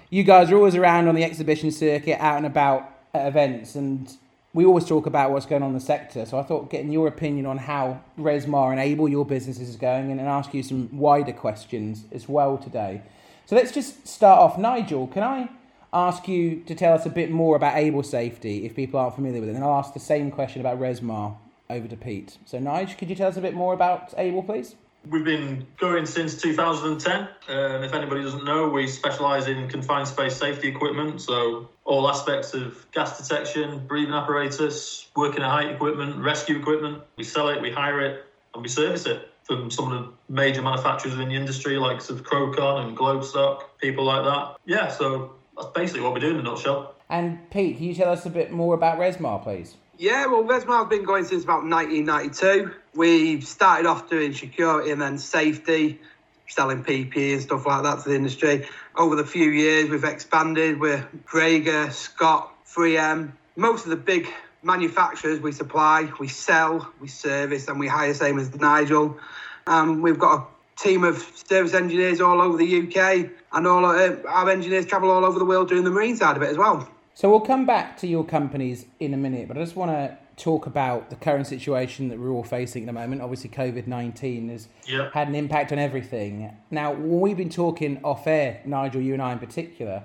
you 0.09 0.23
guys 0.23 0.51
are 0.51 0.57
always 0.57 0.75
around 0.75 1.07
on 1.07 1.15
the 1.15 1.23
exhibition 1.23 1.71
circuit, 1.71 2.19
out 2.19 2.39
and 2.39 2.47
about 2.47 2.91
at 3.13 3.27
events, 3.27 3.75
and 3.75 4.17
we 4.55 4.65
always 4.65 4.87
talk 4.87 5.05
about 5.05 5.33
what's 5.33 5.45
going 5.45 5.63
on 5.63 5.69
in 5.69 5.75
the 5.75 5.81
sector. 5.81 6.25
So 6.25 6.39
I 6.39 6.43
thought 6.45 6.71
getting 6.71 6.91
your 6.91 7.09
opinion 7.09 7.45
on 7.45 7.59
how 7.59 8.01
Resmar 8.19 8.71
and 8.71 8.81
Able, 8.81 9.07
your 9.07 9.27
business, 9.27 9.61
is 9.61 9.77
going, 9.77 10.11
and, 10.11 10.19
and 10.19 10.31
ask 10.31 10.55
you 10.55 10.63
some 10.63 10.89
wider 10.97 11.35
questions 11.35 12.07
as 12.11 12.27
well 12.27 12.57
today. 12.57 13.03
So 13.45 13.55
let's 13.55 13.71
just 13.71 14.09
start 14.09 14.39
off. 14.39 14.57
Nigel, 14.57 15.09
can 15.09 15.23
I 15.23 15.51
ask 15.93 16.29
you 16.29 16.61
to 16.67 16.75
tell 16.75 16.95
us 16.95 17.07
a 17.07 17.11
bit 17.11 17.31
more 17.31 17.57
about 17.57 17.77
Able 17.77 18.03
Safety 18.03 18.65
if 18.65 18.75
people 18.75 19.01
aren't 19.01 19.15
familiar 19.15 19.41
with 19.41 19.51
it? 19.51 19.57
And 19.57 19.65
I'll 19.65 19.79
ask 19.79 19.93
the 19.93 20.01
same 20.01 20.31
question 20.31 20.61
about 20.61 20.79
Resmar 20.79 21.37
over 21.69 21.89
to 21.89 21.97
Pete. 21.97 22.39
So, 22.45 22.59
Nigel, 22.59 22.97
could 22.99 23.11
you 23.11 23.17
tell 23.17 23.29
us 23.29 23.37
a 23.37 23.41
bit 23.41 23.55
more 23.55 23.73
about 23.73 24.13
Able, 24.17 24.43
please? 24.43 24.75
We've 25.09 25.25
been 25.25 25.67
going 25.79 26.05
since 26.05 26.41
2010. 26.43 27.29
and 27.49 27.85
if 27.85 27.95
anybody 27.95 28.23
doesn't 28.23 28.45
know, 28.45 28.69
we 28.69 28.87
specialise 28.87 29.47
in 29.47 29.67
confined 29.69 30.09
space 30.09 30.37
safety 30.37 30.69
equipment. 30.69 31.23
So, 31.23 31.69
all 31.85 32.09
aspects 32.09 32.53
of 32.53 32.87
gas 32.93 33.17
detection, 33.19 33.87
breathing 33.87 34.13
apparatus, 34.13 35.09
working 35.17 35.43
at 35.43 35.51
height 35.51 35.71
equipment, 35.71 36.17
rescue 36.17 36.59
equipment. 36.59 37.03
We 37.17 37.25
sell 37.25 37.49
it, 37.49 37.63
we 37.63 37.71
hire 37.71 38.01
it, 38.01 38.27
and 38.53 38.63
we 38.63 38.69
service 38.69 39.07
it 39.07 39.31
from 39.45 39.71
some 39.71 39.91
of 39.91 40.05
the 40.05 40.13
major 40.33 40.63
manufacturers 40.63 41.15
in 41.15 41.29
the 41.29 41.35
industry, 41.35 41.77
like 41.77 42.01
sort 42.01 42.21
of 42.21 42.27
Crowcon 42.27 42.87
and 42.87 42.97
Globestock, 42.97 43.63
people 43.81 44.05
like 44.05 44.25
that. 44.25 44.57
Yeah, 44.67 44.89
so 44.89 45.33
that's 45.61 45.73
basically 45.73 46.03
what 46.03 46.15
we 46.15 46.21
do 46.21 46.31
in 46.31 46.37
a 46.37 46.43
nutshell. 46.43 46.95
And 47.09 47.51
Pete, 47.51 47.77
can 47.77 47.87
you 47.87 47.95
tell 47.95 48.11
us 48.11 48.25
a 48.25 48.31
bit 48.31 48.51
more 48.51 48.75
about 48.75 48.99
Resmar, 48.99 49.43
please? 49.43 49.77
Yeah, 49.99 50.27
well, 50.27 50.45
Resmar's 50.45 50.89
been 50.89 51.05
going 51.05 51.25
since 51.25 51.45
about 51.45 51.65
1992. 51.65 52.73
We 52.95 53.41
started 53.43 53.87
off 53.87 54.09
doing 54.09 54.33
security 54.33 54.91
and 54.91 55.01
then 55.01 55.19
safety, 55.19 56.01
selling 56.49 56.83
PPE 56.83 57.35
and 57.35 57.43
stuff 57.43 57.67
like 57.67 57.83
that 57.83 58.03
to 58.05 58.09
the 58.09 58.15
industry. 58.15 58.67
Over 58.97 59.17
the 59.17 59.27
few 59.27 59.51
years, 59.51 59.91
we've 59.91 60.05
expanded. 60.05 60.81
We're 60.81 61.07
Dräger, 61.31 61.93
Scott, 61.93 62.53
3M. 62.67 63.33
Most 63.57 63.85
of 63.85 63.91
the 63.91 63.97
big 63.97 64.29
manufacturers 64.63 65.41
we 65.41 65.53
supply, 65.53 66.11
we 66.19 66.29
sell, 66.29 66.91
we 67.01 67.09
service, 67.09 67.69
and 67.69 67.79
we 67.79 67.87
hire, 67.87 68.09
the 68.09 68.15
same 68.15 68.39
as 68.39 68.55
Nigel. 68.55 69.19
Um, 69.67 70.01
we've 70.01 70.19
got 70.19 70.39
a 70.39 70.47
team 70.83 71.05
of 71.05 71.19
service 71.49 71.75
engineers 71.75 72.21
all 72.21 72.41
over 72.41 72.57
the 72.57 72.79
UK, 72.83 73.31
and 73.53 73.67
all 73.67 73.85
uh, 73.85 74.17
our 74.29 74.49
engineers 74.51 74.87
travel 74.87 75.11
all 75.11 75.25
over 75.25 75.39
the 75.39 75.45
world 75.45 75.69
doing 75.69 75.85
the 75.85 75.91
marine 75.91 76.17
side 76.17 76.37
of 76.37 76.43
it 76.43 76.49
as 76.49 76.57
well. 76.57 76.89
So 77.15 77.29
we'll 77.29 77.41
come 77.41 77.67
back 77.67 77.99
to 77.99 78.07
your 78.07 78.25
companies 78.25 78.87
in 78.99 79.13
a 79.13 79.17
minute, 79.17 79.49
but 79.49 79.59
I 79.59 79.61
just 79.61 79.77
want 79.77 79.91
to 79.91 80.17
talk 80.37 80.67
about 80.67 81.11
the 81.11 81.17
current 81.17 81.47
situation 81.47 82.09
that 82.09 82.19
we're 82.19 82.31
all 82.31 82.45
facing 82.45 82.85
at 82.85 82.87
the 82.87 82.93
moment. 82.93 83.21
Obviously, 83.21 83.51
COVID 83.51 83.87
19 83.87 84.49
has 84.49 84.69
Yep. 84.87 85.13
had 85.13 85.29
an 85.29 85.35
impact 85.35 85.71
on 85.71 85.79
everything. 85.79 86.51
Now, 86.71 86.93
when 86.93 87.21
we've 87.21 87.37
been 87.37 87.51
talking 87.51 88.01
off 88.03 88.27
air, 88.27 88.61
Nigel, 88.65 89.03
you 89.03 89.13
and 89.13 89.23
I 89.23 89.33
in 89.33 89.39
particular, 89.39 90.05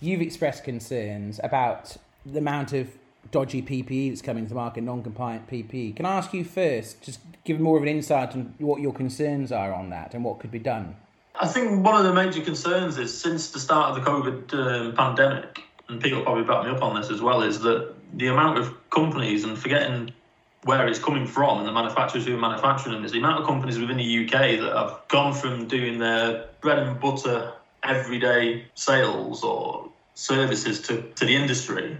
you've 0.00 0.20
expressed 0.20 0.64
concerns 0.64 1.38
about 1.44 1.96
the 2.24 2.38
amount 2.38 2.72
of 2.72 2.88
dodgy 3.30 3.62
PPE 3.62 4.10
that's 4.10 4.22
coming 4.22 4.46
to 4.46 4.54
market, 4.54 4.82
non 4.82 5.02
compliant 5.02 5.48
PPE. 5.48 5.96
Can 5.96 6.06
I 6.06 6.16
ask 6.16 6.32
you 6.32 6.44
first, 6.44 7.02
just 7.02 7.20
give 7.44 7.60
more 7.60 7.76
of 7.76 7.82
an 7.82 7.88
insight 7.88 8.34
on 8.34 8.54
what 8.58 8.80
your 8.80 8.92
concerns 8.92 9.52
are 9.52 9.72
on 9.72 9.90
that 9.90 10.14
and 10.14 10.24
what 10.24 10.38
could 10.38 10.50
be 10.50 10.58
done? 10.58 10.96
I 11.38 11.46
think 11.46 11.84
one 11.84 11.96
of 11.96 12.04
the 12.04 12.14
major 12.14 12.40
concerns 12.40 12.96
is 12.98 13.16
since 13.16 13.50
the 13.50 13.60
start 13.60 13.90
of 13.90 14.04
the 14.04 14.10
COVID 14.10 14.54
um, 14.54 14.94
pandemic, 14.94 15.60
and 15.88 16.00
people 16.00 16.22
probably 16.22 16.44
back 16.44 16.64
me 16.64 16.70
up 16.70 16.82
on 16.82 17.00
this 17.00 17.10
as 17.10 17.20
well, 17.20 17.42
is 17.42 17.60
that 17.60 17.94
the 18.14 18.28
amount 18.28 18.58
of 18.58 18.74
companies 18.90 19.44
and 19.44 19.58
forgetting 19.58 20.12
where 20.64 20.88
it's 20.88 20.98
coming 20.98 21.26
from 21.26 21.58
and 21.58 21.68
the 21.68 21.72
manufacturers 21.72 22.26
who 22.26 22.34
are 22.34 22.40
manufacturing 22.40 22.94
them 22.94 23.04
is 23.04 23.12
the 23.12 23.18
amount 23.18 23.40
of 23.40 23.46
companies 23.46 23.78
within 23.78 23.98
the 23.98 24.24
UK 24.24 24.58
that 24.58 24.72
have 24.74 25.00
gone 25.08 25.32
from 25.32 25.68
doing 25.68 25.98
their 25.98 26.46
bread 26.60 26.80
and 26.80 26.98
butter 26.98 27.52
everyday 27.84 28.64
sales 28.74 29.44
or 29.44 29.88
services 30.14 30.80
to, 30.80 31.02
to 31.14 31.24
the 31.24 31.36
industry. 31.36 31.96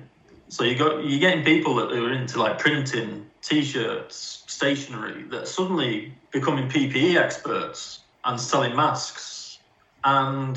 So 0.49 0.65
you 0.65 0.77
got 0.77 1.05
you're 1.05 1.21
getting 1.21 1.45
people 1.45 1.75
that 1.77 1.93
are 1.93 2.13
into 2.13 2.39
like 2.39 2.59
printing, 2.59 3.27
t-shirts, 3.43 4.45
stationery 4.47 5.25
that 5.31 5.43
are 5.43 5.47
suddenly 5.47 6.15
becoming 6.31 6.69
PPE 6.69 7.17
experts 7.17 8.01
and 8.25 8.41
selling 8.41 8.77
masks. 8.77 9.59
And 10.05 10.57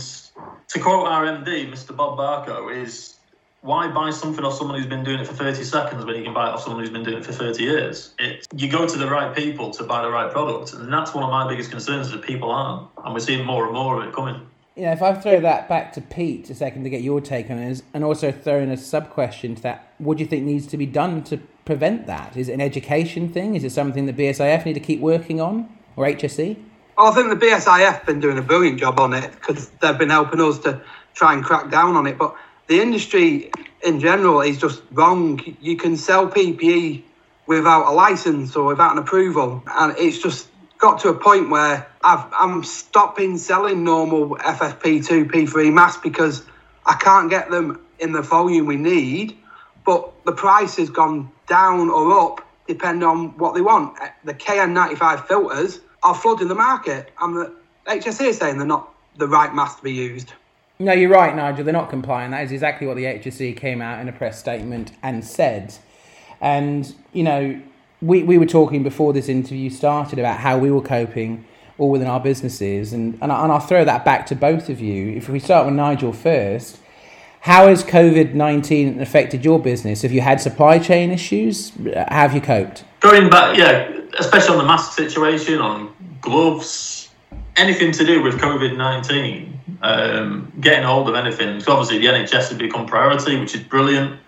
to 0.68 0.80
quote 0.80 1.08
our 1.08 1.26
MD, 1.26 1.72
Mr. 1.72 1.96
Bob 1.96 2.18
Barco, 2.20 2.76
is 2.76 3.16
why 3.62 3.88
buy 3.90 4.12
something 4.12 4.46
off 4.46 4.54
someone 4.54 4.78
who's 4.78 4.88
been 4.88 5.04
doing 5.04 5.20
it 5.20 5.28
for 5.28 5.34
30 5.34 5.64
seconds 5.64 6.06
when 6.06 6.16
you 6.16 6.24
can 6.24 6.34
buy 6.34 6.48
it 6.48 6.54
off 6.54 6.64
someone 6.64 6.82
who's 6.82 6.92
been 6.92 7.04
doing 7.04 7.18
it 7.18 7.26
for 7.26 7.34
30 7.34 7.64
years? 7.64 8.14
It, 8.20 8.48
you 8.56 8.70
go 8.70 8.88
to 8.88 8.98
the 8.98 9.10
right 9.10 9.36
people 9.36 9.72
to 9.72 9.84
buy 9.84 10.02
the 10.02 10.10
right 10.10 10.32
product. 10.32 10.74
And 10.74 10.92
that's 10.92 11.14
one 11.14 11.24
of 11.24 11.30
my 11.30 11.48
biggest 11.50 11.72
concerns 11.72 12.08
is 12.08 12.14
that 12.14 12.22
people 12.22 12.52
aren't. 12.52 12.88
And 13.04 13.14
we're 13.14 13.20
seeing 13.20 13.46
more 13.46 13.66
and 13.66 13.74
more 13.74 14.02
of 14.02 14.08
it 14.08 14.14
coming. 14.14 14.49
You 14.80 14.86
know, 14.86 14.94
if 14.94 15.02
I 15.02 15.14
throw 15.14 15.42
that 15.42 15.68
back 15.68 15.92
to 15.96 16.02
Pete 16.02 16.50
a 16.50 16.56
second 16.56 16.86
to 16.86 16.90
get 16.90 17.02
your 17.02 17.20
take 17.20 17.50
on 17.50 17.58
it, 17.58 17.82
and 17.94 18.02
also 18.02 18.32
throw 18.32 18.62
in 18.62 18.72
a 18.72 18.78
sub 18.78 19.10
question 19.10 19.56
to 19.56 19.62
that, 19.64 19.92
what 19.98 20.16
do 20.16 20.24
you 20.24 20.30
think 20.30 20.46
needs 20.46 20.68
to 20.68 20.78
be 20.78 20.86
done 20.86 21.22
to 21.26 21.36
prevent 21.66 22.08
that? 22.08 22.38
Is 22.38 22.48
it 22.48 22.54
an 22.54 22.62
education 22.62 23.28
thing? 23.28 23.56
Is 23.56 23.66
it 23.66 23.74
something 23.74 24.06
that 24.06 24.16
BSIF 24.16 24.64
need 24.64 24.76
to 24.76 24.80
keep 24.80 25.02
working 25.02 25.42
on, 25.42 25.68
or 25.98 26.06
HSE? 26.06 26.56
Well, 26.98 27.08
I 27.08 27.14
think 27.14 27.28
the 27.28 27.46
BSIF 27.46 27.92
have 27.92 28.06
been 28.06 28.22
doing 28.22 28.38
a 28.38 28.42
brilliant 28.42 28.80
job 28.80 29.02
on 29.02 29.14
it 29.14 29.30
because 29.34 29.68
they've 29.82 29.98
been 29.98 30.12
helping 30.12 30.40
us 30.40 30.60
to 30.60 30.82
try 31.14 31.34
and 31.34 31.44
crack 31.44 31.70
down 31.70 31.98
on 31.98 32.08
it. 32.08 32.18
But 32.18 32.38
the 32.68 32.80
industry 32.80 33.52
in 33.86 34.00
general 34.00 34.40
is 34.40 34.58
just 34.60 34.82
wrong. 34.92 35.42
You 35.60 35.76
can 35.76 35.98
sell 35.98 36.26
PPE 36.30 37.04
without 37.48 37.86
a 37.86 37.92
license 37.92 38.56
or 38.56 38.64
without 38.64 38.94
an 38.94 39.00
approval, 39.00 39.62
and 39.68 39.94
it's 39.98 40.20
just 40.20 40.48
got 40.80 41.00
to 41.02 41.10
a 41.10 41.14
point 41.14 41.50
where 41.50 41.86
I've, 42.04 42.26
I'm 42.38 42.64
stopping 42.64 43.38
selling 43.38 43.84
normal 43.84 44.38
FFP2, 44.38 45.30
P3 45.30 45.72
masks 45.74 46.02
because 46.02 46.44
I 46.86 46.96
can't 46.96 47.30
get 47.30 47.52
them 47.52 47.80
in 48.00 48.14
the 48.14 48.22
volume 48.22 48.66
we 48.66 48.78
need, 48.78 49.38
but 49.86 50.12
the 50.26 50.32
price 50.32 50.78
has 50.78 50.90
gone 50.90 51.30
down 51.48 51.90
or 51.90 52.18
up 52.18 52.46
depending 52.66 53.04
on 53.04 53.38
what 53.38 53.56
they 53.56 53.62
want. 53.62 53.98
Eh, 54.02 54.10
the 54.24 54.34
KN95 54.34 55.28
filters 55.28 55.80
are 56.04 56.16
flooding 56.16 56.48
the 56.48 56.56
market, 56.56 57.12
and 57.20 57.36
the 57.36 57.54
HSE 57.88 58.28
is 58.28 58.38
saying 58.38 58.58
they're 58.58 58.66
not 58.66 58.94
the 59.18 59.28
right 59.28 59.54
mask 59.54 59.80
to 59.80 59.84
be 59.84 59.92
used. 59.92 60.34
No, 60.78 60.94
you're 60.94 61.10
right, 61.10 61.36
Nigel. 61.36 61.66
They're 61.66 61.74
not 61.74 61.90
complying. 61.90 62.32
That 62.32 62.44
is 62.44 62.54
exactly 62.54 62.88
what 62.88 62.96
the 62.96 63.04
HSE 63.04 63.58
came 63.58 63.82
out 63.82 64.00
in 64.00 64.08
a 64.08 64.14
press 64.14 64.40
statement 64.40 64.94
and 65.04 65.26
said. 65.26 65.76
And, 66.40 66.96
you 67.12 67.24
know, 67.24 67.60
we, 68.02 68.24
we 68.24 68.38
were 68.38 68.46
talking 68.46 68.84
before 68.84 69.14
this 69.14 69.30
interview 69.30 69.70
started 69.70 70.20
about 70.20 70.40
how 70.40 70.58
we 70.58 70.72
were 70.72 70.82
coping 70.82 71.46
all 71.78 71.90
within 71.90 72.08
our 72.08 72.20
businesses. 72.20 72.94
And, 72.94 73.18
and, 73.22 73.32
I, 73.32 73.44
and 73.44 73.52
I'll 73.52 73.60
throw 73.60 73.86
that 73.86 74.06
back 74.06 74.26
to 74.28 74.36
both 74.36 74.70
of 74.70 74.80
you. 74.80 75.16
If 75.16 75.30
we 75.30 75.40
start 75.40 75.66
with 75.66 75.76
Nigel 75.76 76.14
first, 76.14 76.80
how 77.42 77.68
has 77.68 77.84
COVID 77.84 78.34
19 78.34 79.02
affected 79.02 79.46
your 79.46 79.60
business? 79.60 80.02
Have 80.02 80.12
you 80.12 80.22
had 80.22 80.42
supply 80.42 80.78
chain 80.78 81.12
issues? 81.12 81.72
How 81.94 82.06
have 82.10 82.36
you 82.36 82.42
coped? 82.42 82.84
Going 83.00 83.30
back, 83.30 83.58
yeah, 83.58 83.90
especially 84.18 84.56
on 84.56 84.58
the 84.58 84.66
mask 84.66 84.94
situation, 84.94 85.60
on 85.60 85.94
gloves, 86.20 87.10
anything 87.56 87.94
to 87.94 88.06
do 88.06 88.22
with 88.22 88.36
COVID 88.36 88.76
19, 88.76 89.60
um, 89.82 90.52
getting 90.60 90.84
hold 90.84 91.08
of 91.08 91.16
anything. 91.16 91.60
Because 91.60 91.68
obviously 91.70 92.00
the 92.00 92.08
NHS 92.08 92.50
has 92.50 92.58
become 92.58 92.86
priority, 92.86 93.40
which 93.40 93.56
is 93.56 93.64
brilliant, 93.64 94.20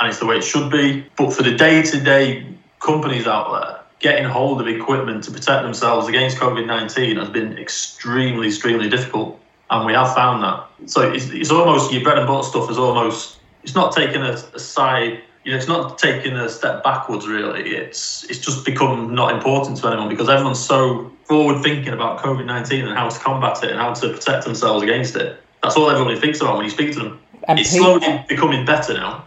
and 0.00 0.08
it's 0.08 0.18
the 0.18 0.26
way 0.26 0.38
it 0.38 0.44
should 0.44 0.70
be. 0.70 1.06
But 1.16 1.34
for 1.34 1.42
the 1.42 1.54
day 1.54 1.82
to 1.82 2.00
day 2.00 2.46
companies 2.84 3.26
out 3.26 3.52
there, 3.52 3.80
getting 3.98 4.24
hold 4.24 4.60
of 4.60 4.68
equipment 4.68 5.24
to 5.24 5.30
protect 5.30 5.62
themselves 5.64 6.08
against 6.08 6.36
COVID 6.36 6.66
19 6.66 7.16
has 7.16 7.28
been 7.30 7.58
extremely, 7.58 8.48
extremely 8.48 8.88
difficult. 8.88 9.40
And 9.70 9.86
we 9.86 9.94
have 9.94 10.14
found 10.14 10.44
that. 10.44 10.90
So 10.90 11.10
it's, 11.10 11.30
it's 11.30 11.50
almost 11.50 11.92
your 11.92 12.02
bread 12.02 12.18
and 12.18 12.26
butter 12.26 12.46
stuff 12.46 12.70
is 12.70 12.78
almost, 12.78 13.38
it's 13.62 13.74
not 13.74 13.92
taking 13.92 14.22
a, 14.22 14.32
a 14.54 14.58
side 14.58 15.22
you 15.44 15.52
know, 15.52 15.58
it's 15.58 15.68
not 15.68 15.98
taking 15.98 16.32
a 16.32 16.48
step 16.48 16.82
backwards 16.82 17.28
really. 17.28 17.68
It's 17.68 18.24
it's 18.24 18.38
just 18.38 18.64
become 18.64 19.14
not 19.14 19.32
important 19.32 19.76
to 19.78 19.88
anyone 19.88 20.08
because 20.08 20.28
everyone's 20.28 20.64
so 20.64 21.12
forward 21.24 21.62
thinking 21.62 21.92
about 21.92 22.18
COVID 22.20 22.46
nineteen 22.46 22.86
and 22.86 22.96
how 22.96 23.08
to 23.08 23.18
combat 23.18 23.62
it 23.62 23.70
and 23.70 23.78
how 23.78 23.92
to 23.92 24.08
protect 24.08 24.44
themselves 24.44 24.82
against 24.82 25.16
it. 25.16 25.38
That's 25.62 25.76
all 25.76 25.90
everybody 25.90 26.18
thinks 26.18 26.40
about 26.40 26.56
when 26.56 26.64
you 26.64 26.70
speak 26.70 26.92
to 26.94 26.98
them. 26.98 27.20
And 27.46 27.58
it's 27.58 27.72
Pete- 27.72 27.80
slowly 27.80 28.24
becoming 28.26 28.64
better 28.64 28.94
now. 28.94 29.26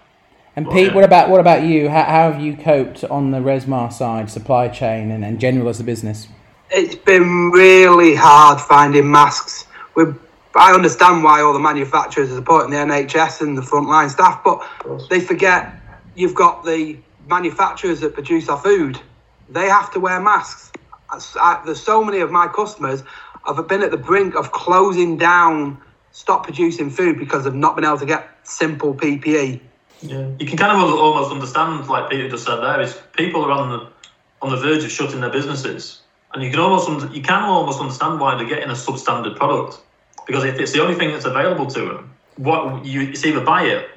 And 0.58 0.66
Well, 0.66 0.76
Pete, 0.76 0.88
yeah. 0.88 0.96
what 0.96 1.04
about 1.04 1.30
what 1.30 1.40
about 1.40 1.64
you? 1.64 1.88
How, 1.88 2.04
how 2.04 2.32
have 2.32 2.42
you 2.42 2.58
coped 2.58 3.04
on 3.04 3.30
the 3.30 3.38
Resmar 3.38 3.94
side, 3.94 4.32
supply 4.32 4.68
chain, 4.70 5.12
and, 5.12 5.24
and 5.24 5.40
general 5.40 5.70
as 5.70 5.80
a 5.80 5.84
business? 5.84 6.28
It's 6.72 6.96
been 6.96 7.52
really 7.52 8.16
hard 8.16 8.60
finding 8.60 9.10
masks. 9.10 9.68
We, 9.96 10.06
I 10.56 10.74
understand 10.74 11.24
why 11.24 11.42
all 11.42 11.54
the 11.54 11.60
manufacturers 11.60 12.32
are 12.32 12.36
supporting 12.36 12.72
the 12.72 12.78
NHS 12.78 13.42
and 13.42 13.56
the 13.56 13.62
frontline 13.62 14.10
staff, 14.10 14.44
but 14.44 14.68
they 15.12 15.20
forget 15.20 15.72
you've 16.16 16.34
got 16.34 16.66
the 16.66 16.98
manufacturers 17.30 18.00
that 18.00 18.16
produce 18.16 18.50
our 18.50 18.58
food. 18.58 19.00
They 19.50 19.68
have 19.68 19.94
to 19.94 20.00
wear 20.00 20.20
masks. 20.20 20.72
I, 21.12 21.62
there's 21.66 21.84
so 21.84 22.04
many 22.04 22.20
of 22.22 22.32
my 22.32 22.48
customers 22.48 23.04
have 23.46 23.68
been 23.68 23.84
at 23.84 23.92
the 23.92 23.98
brink 23.98 24.36
of 24.36 24.52
closing 24.52 25.18
down, 25.18 25.78
stop 26.12 26.46
producing 26.46 26.90
food 26.90 27.20
because 27.20 27.44
they've 27.44 27.54
not 27.54 27.76
been 27.76 27.86
able 27.86 28.00
to 28.00 28.08
get 28.08 28.28
simple 28.42 28.96
PPE. 28.96 29.62
Yeah, 30.02 30.30
you 30.40 30.46
can 30.46 30.58
kind 30.58 30.72
of 30.72 30.84
almost 30.94 31.32
understand, 31.32 31.88
like 31.88 32.10
Peter 32.10 32.30
just 32.30 32.46
said 32.46 32.58
there, 32.58 32.82
is 32.82 33.00
people 33.14 33.44
are 33.46 33.52
on 33.52 33.70
the 33.70 33.90
on 34.42 34.52
the 34.52 34.58
verge 34.58 34.84
of 34.84 34.92
shutting 34.92 35.22
their 35.22 35.32
businesses, 35.32 36.02
and 36.34 36.44
you 36.44 36.52
can 36.52 36.60
almost 36.60 37.14
you 37.14 37.22
can 37.22 37.44
almost 37.44 37.80
understand 37.80 38.20
why 38.20 38.36
they're 38.36 38.48
getting 38.48 38.70
a 38.70 38.74
substandard 38.74 39.36
product 39.36 39.80
because 40.28 40.44
if 40.44 40.60
it's 40.60 40.74
the 40.74 40.82
only 40.82 40.94
thing 40.94 41.12
that's 41.12 41.26
available 41.26 41.66
to 41.66 41.80
them, 41.80 42.14
what 42.36 42.86
you 42.86 43.02
it's 43.02 43.26
either 43.26 43.42
buy 43.42 43.64
it 43.64 43.90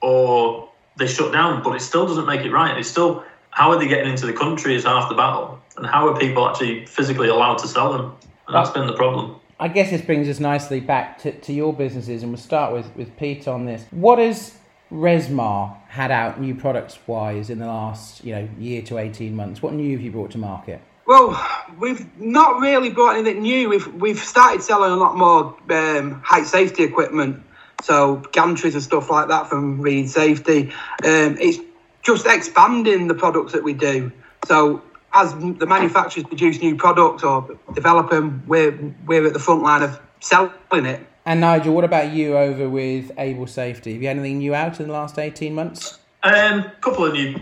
or 0.00 0.70
they 0.96 1.06
shut 1.06 1.32
down. 1.32 1.62
But 1.62 1.74
it 1.76 1.80
still 1.80 2.06
doesn't 2.06 2.26
make 2.26 2.42
it 2.42 2.52
right. 2.52 2.78
It's 2.78 2.88
still 2.88 3.24
how 3.50 3.72
are 3.72 3.78
they 3.78 3.88
getting 3.88 4.10
into 4.10 4.26
the 4.26 4.32
country 4.32 4.76
is 4.76 4.84
half 4.84 5.08
the 5.08 5.16
battle, 5.16 5.58
and 5.76 5.86
how 5.86 6.06
are 6.08 6.18
people 6.18 6.46
actually 6.48 6.86
physically 6.86 7.28
allowed 7.28 7.58
to 7.58 7.66
sell 7.66 7.92
them? 7.92 8.14
And 8.46 8.54
that's 8.54 8.70
been 8.70 8.86
the 8.86 8.94
problem. 8.94 9.36
I 9.60 9.66
guess 9.66 9.90
this 9.90 10.02
brings 10.02 10.28
us 10.28 10.38
nicely 10.38 10.78
back 10.78 11.18
to, 11.20 11.32
to 11.32 11.52
your 11.52 11.72
businesses, 11.72 12.22
and 12.22 12.30
we'll 12.30 12.40
start 12.40 12.72
with, 12.72 12.94
with 12.94 13.16
Pete 13.16 13.48
on 13.48 13.64
this. 13.64 13.84
What 13.90 14.20
has 14.20 14.54
Resmar 14.92 15.76
had 15.88 16.10
out 16.10 16.40
new 16.40 16.54
products 16.54 16.98
wise 17.06 17.50
in 17.50 17.58
the 17.58 17.66
last 17.66 18.24
you 18.24 18.34
know 18.34 18.48
year 18.58 18.82
to 18.82 18.98
18 18.98 19.34
months? 19.34 19.62
What 19.62 19.74
new 19.74 19.92
have 19.92 20.00
you 20.00 20.10
brought 20.10 20.30
to 20.32 20.38
market? 20.38 20.80
Well, 21.06 21.42
we've 21.78 22.06
not 22.20 22.60
really 22.60 22.90
brought 22.90 23.16
anything 23.16 23.42
new. 23.42 23.68
We've 23.68 23.86
we've 23.94 24.18
started 24.18 24.62
selling 24.62 24.92
a 24.92 24.96
lot 24.96 25.16
more 25.16 25.56
um, 25.70 26.20
height 26.22 26.46
safety 26.46 26.84
equipment, 26.84 27.42
so 27.82 28.18
gantries 28.32 28.74
and 28.74 28.82
stuff 28.82 29.10
like 29.10 29.28
that 29.28 29.48
from 29.48 29.80
Reed 29.80 30.10
Safety. 30.10 30.70
Um, 31.04 31.36
it's 31.40 31.58
just 32.02 32.26
expanding 32.26 33.08
the 33.08 33.14
products 33.14 33.52
that 33.52 33.64
we 33.64 33.72
do. 33.72 34.12
So 34.46 34.82
as 35.12 35.34
the 35.34 35.66
manufacturers 35.66 36.26
produce 36.26 36.60
new 36.60 36.76
products 36.76 37.22
or 37.22 37.58
develop 37.74 38.10
them, 38.10 38.42
we're 38.46 38.94
we're 39.06 39.26
at 39.26 39.32
the 39.32 39.38
front 39.38 39.62
line 39.62 39.82
of 39.82 40.00
selling 40.20 40.52
it. 40.72 41.00
And 41.28 41.42
Nigel, 41.42 41.74
what 41.74 41.84
about 41.84 42.14
you 42.14 42.38
over 42.38 42.70
with 42.70 43.12
Able 43.18 43.46
Safety? 43.46 43.92
Have 43.92 44.00
you 44.00 44.08
had 44.08 44.16
anything 44.16 44.38
new 44.38 44.54
out 44.54 44.80
in 44.80 44.86
the 44.86 44.94
last 44.94 45.18
18 45.18 45.54
months? 45.54 45.98
A 46.22 46.46
um, 46.46 46.72
couple 46.80 47.04
of 47.04 47.12
new, 47.12 47.38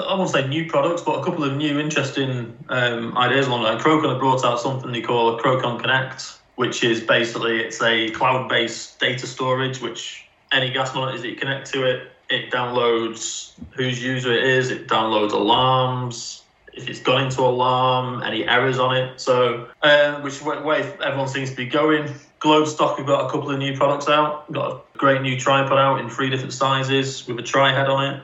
I 0.00 0.14
won't 0.14 0.30
say 0.30 0.46
new 0.46 0.70
products, 0.70 1.02
but 1.02 1.18
a 1.18 1.24
couple 1.24 1.42
of 1.42 1.56
new 1.56 1.80
interesting 1.80 2.56
um, 2.68 3.18
ideas 3.18 3.48
along 3.48 3.64
that. 3.64 3.80
Crowcon 3.80 4.10
have 4.10 4.20
brought 4.20 4.44
out 4.44 4.60
something 4.60 4.92
they 4.92 5.02
call 5.02 5.40
Crowcon 5.40 5.80
Connect, 5.80 6.38
which 6.54 6.84
is 6.84 7.00
basically 7.00 7.58
it's 7.58 7.82
a 7.82 8.10
cloud-based 8.10 9.00
data 9.00 9.26
storage, 9.26 9.80
which 9.80 10.24
any 10.52 10.70
gas 10.70 10.94
monitors 10.94 11.22
that 11.22 11.28
you 11.28 11.34
connect 11.34 11.68
to 11.72 11.82
it, 11.82 12.12
it 12.30 12.52
downloads 12.52 13.54
whose 13.72 14.00
user 14.00 14.32
it 14.32 14.44
is, 14.44 14.70
it 14.70 14.86
downloads 14.86 15.32
alarms, 15.32 16.42
if 16.76 16.88
it's 16.88 17.00
gone 17.00 17.24
into 17.24 17.40
alarm, 17.40 18.22
any 18.22 18.46
errors 18.46 18.78
on 18.78 18.96
it. 18.96 19.20
So, 19.20 19.68
uh, 19.82 20.20
which 20.20 20.42
way 20.42 20.80
everyone 21.02 21.28
seems 21.28 21.50
to 21.50 21.56
be 21.56 21.66
going. 21.66 22.14
Globestock 22.40 22.98
have 22.98 23.06
got 23.06 23.26
a 23.26 23.30
couple 23.30 23.50
of 23.50 23.58
new 23.58 23.76
products 23.76 24.08
out. 24.08 24.50
Got 24.52 24.72
a 24.72 24.98
great 24.98 25.22
new 25.22 25.40
tripod 25.40 25.78
out 25.78 26.00
in 26.00 26.10
three 26.10 26.28
different 26.28 26.52
sizes 26.52 27.26
with 27.26 27.38
a 27.38 27.42
tri 27.42 27.72
head 27.72 27.88
on 27.88 28.14
it. 28.14 28.22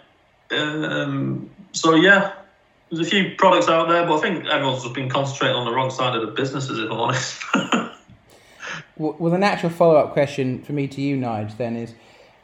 Um, 0.52 1.50
so 1.72 1.94
yeah, 1.94 2.34
there's 2.90 3.06
a 3.06 3.10
few 3.10 3.34
products 3.38 3.68
out 3.68 3.88
there, 3.88 4.06
but 4.06 4.18
I 4.18 4.20
think 4.20 4.46
everyone's 4.46 4.82
just 4.82 4.94
been 4.94 5.08
concentrating 5.08 5.56
on 5.56 5.64
the 5.64 5.72
wrong 5.72 5.90
side 5.90 6.14
of 6.14 6.20
the 6.20 6.32
businesses, 6.32 6.78
if 6.78 6.90
I'm 6.90 6.98
honest. 6.98 7.42
well, 8.98 9.30
the 9.30 9.38
natural 9.38 9.72
follow-up 9.72 10.12
question 10.12 10.62
for 10.62 10.72
me 10.72 10.86
to 10.88 11.00
you, 11.00 11.16
Nige, 11.16 11.56
then 11.56 11.74
is: 11.74 11.94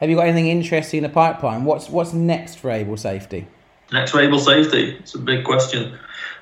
Have 0.00 0.08
you 0.08 0.16
got 0.16 0.26
anything 0.26 0.48
interesting 0.48 0.98
in 0.98 1.02
the 1.02 1.10
pipeline? 1.10 1.64
What's 1.64 1.90
what's 1.90 2.14
next 2.14 2.54
for 2.54 2.70
Able 2.70 2.96
Safety? 2.96 3.46
Next 3.92 4.14
Able 4.14 4.38
Safety. 4.38 4.96
It's 4.98 5.14
a 5.14 5.18
big 5.18 5.44
question. 5.44 5.98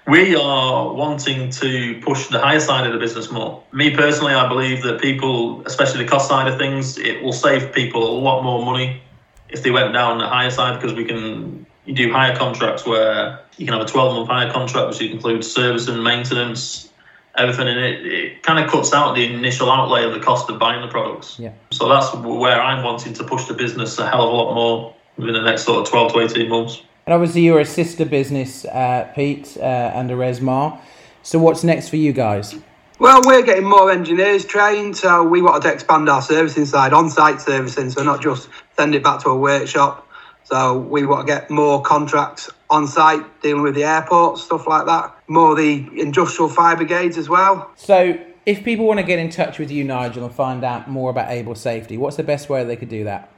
We 0.07 0.37
are 0.37 0.93
wanting 0.93 1.51
to 1.51 2.01
push 2.01 2.29
the 2.29 2.39
higher 2.39 2.61
side 2.61 2.87
of 2.87 2.93
the 2.93 2.99
business 2.99 3.31
more. 3.31 3.63
Me 3.73 3.95
personally, 3.95 4.35
I 4.35 4.49
believe 4.49 4.83
that 4.85 5.01
people, 5.01 5.67
especially 5.67 6.05
the 6.05 6.09
cost 6.09 6.29
side 6.29 6.47
of 6.47 6.59
things, 6.59 6.97
it 6.97 7.23
will 7.23 7.33
save 7.33 7.73
people 7.73 8.03
a 8.09 8.15
lot 8.21 8.43
more 8.43 8.65
money 8.65 9.03
if 9.49 9.63
they 9.63 9.71
went 9.71 9.93
down 9.93 10.19
the 10.19 10.29
higher 10.29 10.51
side 10.51 10.81
because 10.81 10.95
we 10.95 11.05
can 11.05 11.67
you 11.85 11.95
do 11.95 12.13
higher 12.13 12.37
contracts 12.37 12.85
where 12.85 13.41
you 13.59 13.65
can 13.65 13.75
have 13.75 13.87
a 13.87 13.89
12 13.89 14.17
month 14.17 14.29
hire 14.29 14.51
contract 14.51 14.89
which 14.89 15.01
includes 15.01 15.51
service 15.51 15.87
and 15.87 16.03
maintenance 16.03 16.91
everything 17.37 17.69
in 17.69 17.79
it. 17.79 18.07
It 18.07 18.43
kind 18.43 18.65
of 18.65 18.71
cuts 18.71 18.93
out 18.93 19.15
the 19.15 19.25
initial 19.25 19.71
outlay 19.71 20.05
of 20.05 20.13
the 20.13 20.21
cost 20.21 20.51
of 20.51 20.59
buying 20.59 20.81
the 20.81 20.89
products. 20.89 21.39
Yeah. 21.39 21.53
So 21.71 21.89
that's 21.89 22.13
where 22.15 22.61
i'm 22.61 22.83
wanting 22.83 23.13
to 23.15 23.25
push 23.25 23.47
the 23.47 23.55
business 23.55 23.99
a 23.99 24.09
hell 24.09 24.27
of 24.27 24.33
a 24.33 24.37
lot 24.37 24.55
more 24.55 24.95
within 25.17 25.35
the 25.35 25.43
next 25.43 25.65
sort 25.65 25.81
of 25.81 25.89
12 25.89 26.13
to 26.13 26.21
18 26.21 26.49
months 26.49 26.83
and 27.07 27.15
obviously, 27.15 27.43
you're 27.43 27.61
a 27.61 27.65
sister 27.65 28.05
business, 28.05 28.65
uh, 28.65 29.09
Pete, 29.15 29.57
uh, 29.61 29.93
under 29.95 30.17
Resmar. 30.17 30.81
So, 31.23 31.39
what's 31.39 31.63
next 31.63 31.89
for 31.89 31.95
you 31.95 32.13
guys? 32.13 32.57
Well, 32.99 33.23
we're 33.25 33.45
getting 33.45 33.65
more 33.65 33.93
engineers 33.93 34.45
trained, 34.45 34.97
so 34.97 35.23
we 35.23 35.41
wanted 35.41 35.69
to 35.69 35.73
expand 35.73 36.09
our 36.09 36.21
servicing 36.21 36.65
side, 36.65 36.93
on 36.93 37.09
site 37.09 37.41
servicing, 37.41 37.91
so 37.91 38.03
not 38.03 38.21
just 38.21 38.49
send 38.77 38.97
it 38.97 39.05
back 39.05 39.23
to 39.23 39.29
a 39.29 39.37
workshop. 39.37 40.05
So, 40.43 40.79
we 40.79 41.07
want 41.07 41.29
to 41.29 41.33
get 41.33 41.49
more 41.49 41.81
contracts 41.81 42.51
on 42.71 42.89
site 42.89 43.41
dealing 43.41 43.63
with 43.63 43.77
the 43.77 43.85
airports, 43.85 44.43
stuff 44.43 44.67
like 44.67 44.87
that. 44.87 45.17
More 45.29 45.55
the 45.55 45.89
industrial 45.97 46.49
fire 46.49 46.75
brigades 46.75 47.17
as 47.19 47.29
well. 47.29 47.71
So, 47.77 48.19
if 48.47 48.65
people 48.65 48.85
want 48.85 48.99
to 48.99 49.07
get 49.07 49.21
in 49.21 49.31
touch 49.31 49.61
with 49.61 49.71
you, 49.71 49.85
Nigel, 49.85 50.25
and 50.25 50.35
find 50.35 50.65
out 50.65 50.91
more 50.91 51.11
about 51.11 51.31
Able 51.31 51.55
Safety, 51.55 51.97
what's 51.97 52.17
the 52.17 52.25
best 52.25 52.49
way 52.49 52.65
they 52.65 52.75
could 52.75 52.89
do 52.89 53.05
that? 53.05 53.31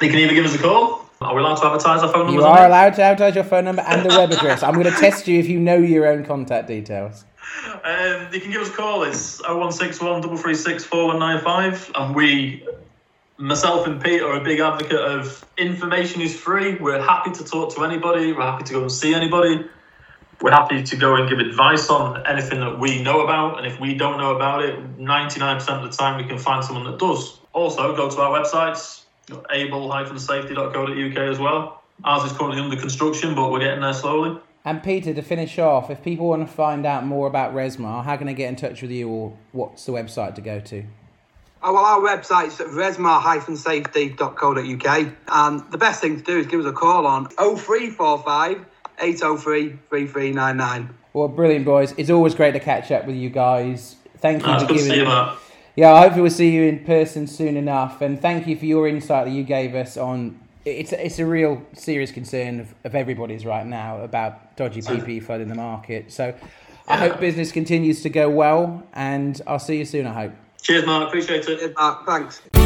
They 0.00 0.08
can 0.08 0.18
either 0.18 0.34
give 0.34 0.46
us 0.46 0.56
a 0.56 0.58
call 0.58 1.03
are 1.20 1.34
we 1.34 1.40
allowed 1.40 1.56
to 1.56 1.66
advertise 1.66 2.02
our 2.02 2.12
phone 2.12 2.26
number? 2.26 2.40
You 2.40 2.46
are 2.46 2.66
allowed 2.66 2.94
to 2.94 3.02
advertise 3.02 3.34
your 3.34 3.44
phone 3.44 3.64
number 3.64 3.82
and 3.82 4.08
the 4.08 4.10
web 4.10 4.30
address. 4.30 4.62
I'm 4.62 4.74
going 4.74 4.92
to 4.92 4.98
test 4.98 5.26
you 5.28 5.38
if 5.38 5.48
you 5.48 5.60
know 5.60 5.76
your 5.76 6.06
own 6.06 6.24
contact 6.24 6.68
details. 6.68 7.24
Um, 7.84 8.28
you 8.32 8.40
can 8.40 8.50
give 8.50 8.62
us 8.62 8.68
a 8.68 8.72
call. 8.72 9.04
It's 9.04 9.40
0161 9.42 10.22
336 10.22 10.84
4195. 10.84 11.92
And 11.94 12.14
we, 12.14 12.66
myself 13.38 13.86
and 13.86 14.02
Pete, 14.02 14.22
are 14.22 14.34
a 14.34 14.44
big 14.44 14.60
advocate 14.60 15.00
of 15.00 15.44
information 15.56 16.20
is 16.20 16.38
free. 16.38 16.76
We're 16.76 17.02
happy 17.02 17.30
to 17.32 17.44
talk 17.44 17.74
to 17.76 17.84
anybody. 17.84 18.32
We're 18.32 18.42
happy 18.42 18.64
to 18.64 18.72
go 18.72 18.82
and 18.82 18.92
see 18.92 19.14
anybody. 19.14 19.66
We're 20.40 20.50
happy 20.50 20.82
to 20.82 20.96
go 20.96 21.14
and 21.14 21.28
give 21.28 21.38
advice 21.38 21.88
on 21.88 22.26
anything 22.26 22.60
that 22.60 22.78
we 22.78 23.02
know 23.02 23.20
about. 23.20 23.58
And 23.58 23.66
if 23.66 23.80
we 23.80 23.94
don't 23.94 24.18
know 24.18 24.34
about 24.34 24.62
it, 24.62 24.98
99% 24.98 25.68
of 25.68 25.90
the 25.90 25.96
time 25.96 26.20
we 26.20 26.28
can 26.28 26.38
find 26.38 26.64
someone 26.64 26.84
that 26.90 26.98
does. 26.98 27.40
Also, 27.52 27.94
go 27.94 28.10
to 28.10 28.20
our 28.20 28.38
websites, 28.38 29.03
able-safety.co.uk 29.50 31.16
as 31.16 31.38
well. 31.38 31.82
Ours 32.02 32.30
is 32.30 32.36
currently 32.36 32.60
under 32.60 32.76
construction, 32.76 33.34
but 33.34 33.50
we're 33.50 33.60
getting 33.60 33.80
there 33.80 33.92
slowly. 33.92 34.40
And 34.64 34.82
Peter, 34.82 35.12
to 35.12 35.22
finish 35.22 35.58
off, 35.58 35.90
if 35.90 36.02
people 36.02 36.28
want 36.28 36.48
to 36.48 36.52
find 36.52 36.86
out 36.86 37.04
more 37.04 37.26
about 37.26 37.54
Resmar, 37.54 38.04
how 38.04 38.16
can 38.16 38.26
they 38.26 38.34
get 38.34 38.48
in 38.48 38.56
touch 38.56 38.82
with 38.82 38.90
you, 38.90 39.08
or 39.08 39.36
what's 39.52 39.84
the 39.84 39.92
website 39.92 40.34
to 40.36 40.40
go 40.40 40.60
to? 40.60 40.84
Oh, 41.62 41.72
well, 41.72 41.84
our 41.84 42.00
website's 42.00 42.60
at 42.60 42.66
resmar-safety.co.uk, 42.68 45.12
and 45.28 45.70
the 45.70 45.78
best 45.78 46.00
thing 46.00 46.16
to 46.18 46.22
do 46.22 46.38
is 46.38 46.46
give 46.46 46.60
us 46.60 46.66
a 46.66 46.72
call 46.72 47.06
on 47.06 47.28
0345 47.28 48.66
803 48.98 49.78
3399. 49.90 50.94
Well, 51.12 51.28
brilliant, 51.28 51.64
boys. 51.64 51.94
It's 51.96 52.10
always 52.10 52.34
great 52.34 52.52
to 52.52 52.60
catch 52.60 52.90
up 52.90 53.06
with 53.06 53.16
you 53.16 53.30
guys. 53.30 53.96
Thank 54.18 54.42
you 54.42 54.52
no, 54.52 54.58
for 54.58 54.66
giving. 54.66 55.06
You, 55.76 55.82
yeah, 55.82 55.94
I 55.94 56.08
hope 56.08 56.16
we'll 56.16 56.30
see 56.30 56.50
you 56.50 56.64
in 56.64 56.84
person 56.84 57.26
soon 57.26 57.56
enough. 57.56 58.00
And 58.00 58.20
thank 58.20 58.46
you 58.46 58.56
for 58.56 58.64
your 58.64 58.88
insight 58.88 59.26
that 59.26 59.32
you 59.32 59.42
gave 59.42 59.74
us 59.74 59.96
on. 59.96 60.40
It's 60.64 60.92
it's 60.92 61.18
a 61.18 61.26
real 61.26 61.62
serious 61.74 62.10
concern 62.10 62.60
of, 62.60 62.74
of 62.84 62.94
everybody's 62.94 63.44
right 63.44 63.66
now 63.66 64.00
about 64.00 64.56
dodgy 64.56 64.80
PP 64.80 65.22
flooding 65.22 65.48
the 65.48 65.54
market. 65.54 66.10
So 66.10 66.34
I 66.88 66.96
hope 66.96 67.20
business 67.20 67.52
continues 67.52 68.02
to 68.02 68.10
go 68.10 68.30
well, 68.30 68.82
and 68.94 69.40
I'll 69.46 69.58
see 69.58 69.78
you 69.78 69.84
soon. 69.84 70.06
I 70.06 70.12
hope. 70.12 70.32
Cheers, 70.62 70.86
Mark. 70.86 71.08
Appreciate 71.08 71.46
it. 71.46 71.74
Mark, 71.76 72.06
thanks. 72.06 72.63